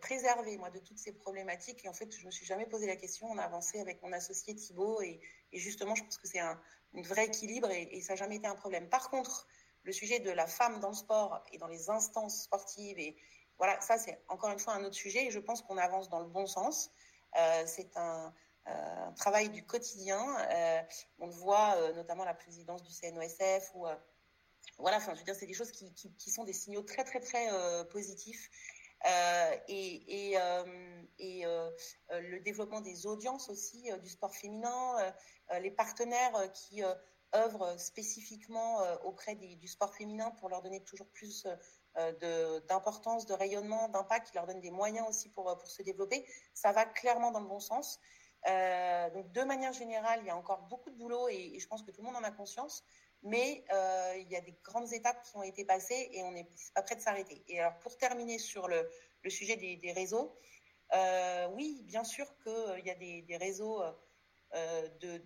préservée, 0.00 0.56
moi, 0.56 0.70
de 0.70 0.78
toutes 0.78 0.98
ces 0.98 1.12
problématiques. 1.12 1.84
Et 1.84 1.88
en 1.88 1.94
fait, 1.94 2.10
je 2.16 2.24
me 2.24 2.30
suis 2.30 2.46
jamais 2.46 2.66
posé 2.66 2.86
la 2.86 2.96
question. 2.96 3.26
On 3.30 3.36
a 3.36 3.42
avancé 3.42 3.80
avec 3.80 4.02
mon 4.02 4.12
associé 4.12 4.54
Thibault, 4.54 5.02
et, 5.02 5.20
justement, 5.52 5.94
je 5.94 6.04
pense 6.04 6.16
que 6.16 6.26
c'est 6.26 6.40
un, 6.40 6.58
vrai 6.94 7.26
équilibre, 7.26 7.70
et, 7.70 7.82
et 7.92 8.00
ça 8.00 8.14
n'a 8.14 8.16
jamais 8.16 8.36
été 8.36 8.46
un 8.46 8.54
problème. 8.54 8.88
Par 8.88 9.10
contre, 9.10 9.46
le 9.82 9.92
sujet 9.92 10.20
de 10.20 10.30
la 10.30 10.46
femme 10.46 10.80
dans 10.80 10.88
le 10.88 10.94
sport 10.94 11.42
et 11.52 11.58
dans 11.58 11.68
les 11.68 11.90
instances 11.90 12.42
sportives 12.42 12.98
et 12.98 13.16
voilà, 13.60 13.78
ça 13.82 13.98
c'est 13.98 14.18
encore 14.28 14.50
une 14.50 14.58
fois 14.58 14.72
un 14.72 14.84
autre 14.84 14.94
sujet 14.94 15.26
et 15.26 15.30
je 15.30 15.38
pense 15.38 15.60
qu'on 15.60 15.76
avance 15.76 16.08
dans 16.08 16.20
le 16.20 16.26
bon 16.26 16.46
sens. 16.46 16.90
Euh, 17.36 17.62
c'est 17.66 17.94
un, 17.96 18.34
euh, 18.68 19.10
travail 19.16 19.50
du 19.50 19.64
quotidien. 19.64 20.18
Euh, 20.50 20.80
on 21.18 21.26
le 21.26 21.32
voit 21.32 21.92
notamment 21.92 22.24
la 22.24 22.32
présidence 22.32 22.82
du 22.82 22.90
CNOSF 22.90 23.70
ou 23.74 23.86
voilà, 24.78 24.96
enfin 24.96 25.12
je 25.12 25.18
veux 25.18 25.24
dire 25.24 25.34
c'est 25.34 25.46
des 25.46 25.54
choses 25.54 25.72
qui, 25.72 25.92
qui, 25.92 26.10
qui, 26.14 26.30
sont 26.30 26.44
des 26.44 26.54
signaux 26.54 26.82
très 26.82 27.04
très 27.04 27.20
très 27.20 27.48
positifs. 27.90 28.50
et, 29.68 30.32
et, 30.32 30.38
et 31.18 31.44
le 32.10 32.38
développement 32.40 32.80
des 32.80 33.06
audiences 33.06 33.50
aussi 33.50 33.90
du 34.02 34.08
sport 34.08 34.34
féminin, 34.34 35.14
les 35.60 35.70
partenaires 35.70 36.50
qui 36.52 36.82
œuvrent 37.34 37.78
spécifiquement 37.78 38.82
euh, 38.82 38.96
auprès 39.04 39.34
du 39.34 39.68
sport 39.68 39.94
féminin 39.94 40.30
pour 40.32 40.48
leur 40.48 40.62
donner 40.62 40.82
toujours 40.82 41.08
plus 41.08 41.46
euh, 41.96 42.60
d'importance, 42.68 43.26
de, 43.26 43.34
rayonnement, 43.34 43.88
d'impact, 43.88 44.28
qui 44.28 44.34
leur 44.34 44.46
donne 44.46 44.60
des 44.60 44.70
moyens 44.70 45.08
aussi 45.08 45.28
pour, 45.28 45.48
euh, 45.48 45.54
se 45.64 45.82
développer. 45.82 46.26
Ça 46.54 46.72
va 46.72 46.84
clairement 46.84 47.30
dans 47.30 47.40
le 47.40 47.48
bon 47.48 47.60
sens. 47.60 48.00
Euh, 48.48 49.10
donc 49.10 49.30
de 49.32 49.42
manière 49.42 49.72
générale, 49.72 50.20
il 50.22 50.26
y 50.26 50.30
a 50.30 50.36
encore 50.36 50.62
beaucoup 50.62 50.90
de 50.90 50.96
boulot 50.96 51.28
et, 51.28 51.58
je 51.58 51.66
pense 51.66 51.82
que 51.82 51.90
tout 51.90 52.00
le 52.00 52.06
monde 52.06 52.16
en 52.16 52.24
a 52.24 52.30
conscience. 52.30 52.84
Mais 53.22 53.64
euh, 53.70 54.14
il 54.18 54.28
y 54.30 54.36
a 54.36 54.40
des 54.40 54.56
grandes 54.64 54.92
étapes 54.94 55.22
qui 55.24 55.36
ont 55.36 55.42
été 55.42 55.64
passées 55.66 56.08
et 56.12 56.22
on 56.22 56.32
n'est 56.32 56.48
pas 56.74 56.82
prêt 56.82 56.96
de 56.96 57.02
s'arrêter. 57.02 57.44
Et 57.48 57.60
alors 57.60 57.78
pour 57.80 57.98
terminer 57.98 58.38
sur 58.38 58.66
le, 58.66 58.88
sujet 59.28 59.56
des, 59.56 59.92
réseaux, 59.92 60.34
euh, 60.94 61.48
oui, 61.54 61.82
bien 61.84 62.02
sûr 62.02 62.26
qu'il 62.42 62.86
y 62.86 62.90
a 62.90 62.94
des, 62.94 63.36
réseaux 63.38 63.82
euh, 63.82 63.92
de, 65.00 65.18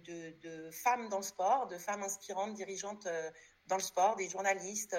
de, 0.43 0.71
femmes 0.71 1.09
dans 1.09 1.19
le 1.19 1.23
sport, 1.23 1.67
de 1.67 1.79
femmes 1.79 2.03
inspirantes, 2.03 2.55
dirigeantes 2.55 3.07
euh, 3.07 3.31
dans 3.67 3.77
le 3.77 3.83
sport, 3.83 4.17
des 4.17 4.29
journalistes, 4.29 4.95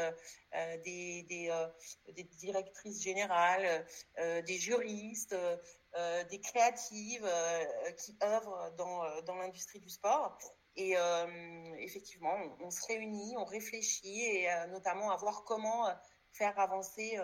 euh, 0.56 0.78
des, 0.84 1.26
directrices 2.40 3.02
générales, 3.04 3.86
des 4.18 4.58
juristes, 4.58 5.36
des 6.30 6.42
créatives 6.42 7.30
qui 7.98 8.18
œuvrent 8.24 8.72
dans, 8.76 9.36
l'industrie 9.36 9.80
du 9.80 9.90
sport. 9.90 10.38
Et 10.76 10.96
effectivement, 11.78 12.36
on, 12.60 12.72
se 12.72 12.88
réunit, 12.88 13.36
on 13.38 13.46
réfléchit 13.46 14.24
et 14.24 14.50
notamment 14.70 15.12
à 15.12 15.18
voir 15.18 15.44
comment 15.44 15.88
faire 16.32 16.58
avancer 16.60 17.20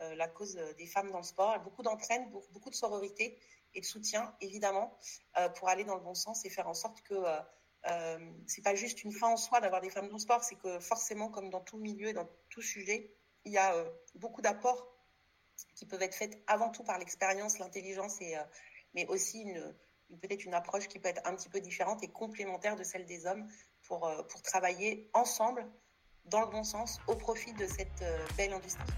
la 0.00 0.28
cause 0.28 0.54
des 0.76 0.86
femmes 0.86 1.10
dans 1.10 1.18
le 1.18 1.24
sport. 1.24 1.58
Beaucoup 1.60 1.82
d'entraînes, 1.82 2.30
beaucoup 2.52 2.70
de 2.70 2.74
sororité 2.74 3.38
et 3.74 3.80
de 3.80 3.84
soutien, 3.84 4.34
évidemment, 4.40 4.96
euh, 5.38 5.48
pour 5.50 5.68
aller 5.68 5.84
dans 5.84 5.96
le 5.96 6.00
bon 6.00 6.14
sens 6.14 6.44
et 6.44 6.50
faire 6.50 6.68
en 6.68 6.74
sorte 6.74 7.02
que 7.02 7.14
euh, 7.14 7.40
euh, 7.86 8.32
c'est 8.46 8.62
pas 8.62 8.74
juste 8.74 9.04
une 9.04 9.12
fin 9.12 9.28
en 9.28 9.36
soi 9.36 9.60
d'avoir 9.60 9.80
des 9.80 9.90
femmes 9.90 10.08
dans 10.08 10.14
le 10.14 10.20
sport, 10.20 10.42
c'est 10.42 10.56
que 10.56 10.78
forcément, 10.80 11.28
comme 11.28 11.50
dans 11.50 11.60
tout 11.60 11.78
milieu 11.78 12.08
et 12.08 12.12
dans 12.12 12.28
tout 12.48 12.62
sujet, 12.62 13.14
il 13.44 13.52
y 13.52 13.58
a 13.58 13.74
euh, 13.74 13.90
beaucoup 14.14 14.40
d'apports 14.40 14.90
qui 15.76 15.86
peuvent 15.86 16.02
être 16.02 16.14
faits 16.14 16.42
avant 16.46 16.70
tout 16.70 16.82
par 16.82 16.98
l'expérience, 16.98 17.58
l'intelligence, 17.58 18.20
et 18.20 18.36
mais 18.94 19.06
aussi 19.06 19.42
une 19.42 19.76
peut-être 20.20 20.44
une 20.44 20.54
approche 20.54 20.88
qui 20.88 20.98
peut 20.98 21.08
être 21.08 21.22
un 21.24 21.34
petit 21.34 21.48
peu 21.48 21.60
différente 21.60 22.02
et 22.02 22.08
complémentaire 22.08 22.76
de 22.76 22.84
celle 22.84 23.06
des 23.06 23.26
hommes 23.26 23.48
pour, 23.82 24.10
pour 24.28 24.42
travailler 24.42 25.10
ensemble 25.14 25.66
dans 26.24 26.40
le 26.40 26.46
bon 26.46 26.64
sens 26.64 26.98
au 27.06 27.16
profit 27.16 27.52
de 27.54 27.66
cette 27.66 28.04
belle 28.36 28.52
industrie. 28.52 28.92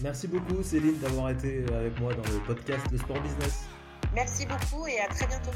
Merci 0.00 0.28
beaucoup 0.28 0.62
Céline 0.62 0.98
d'avoir 0.98 1.30
été 1.30 1.64
avec 1.74 1.98
moi 2.00 2.14
dans 2.14 2.22
le 2.22 2.38
podcast 2.46 2.86
Le 2.92 2.98
Sport 2.98 3.20
Business. 3.20 3.64
Merci 4.14 4.46
beaucoup 4.46 4.86
et 4.86 5.00
à 5.00 5.08
très 5.08 5.26
bientôt. 5.26 5.50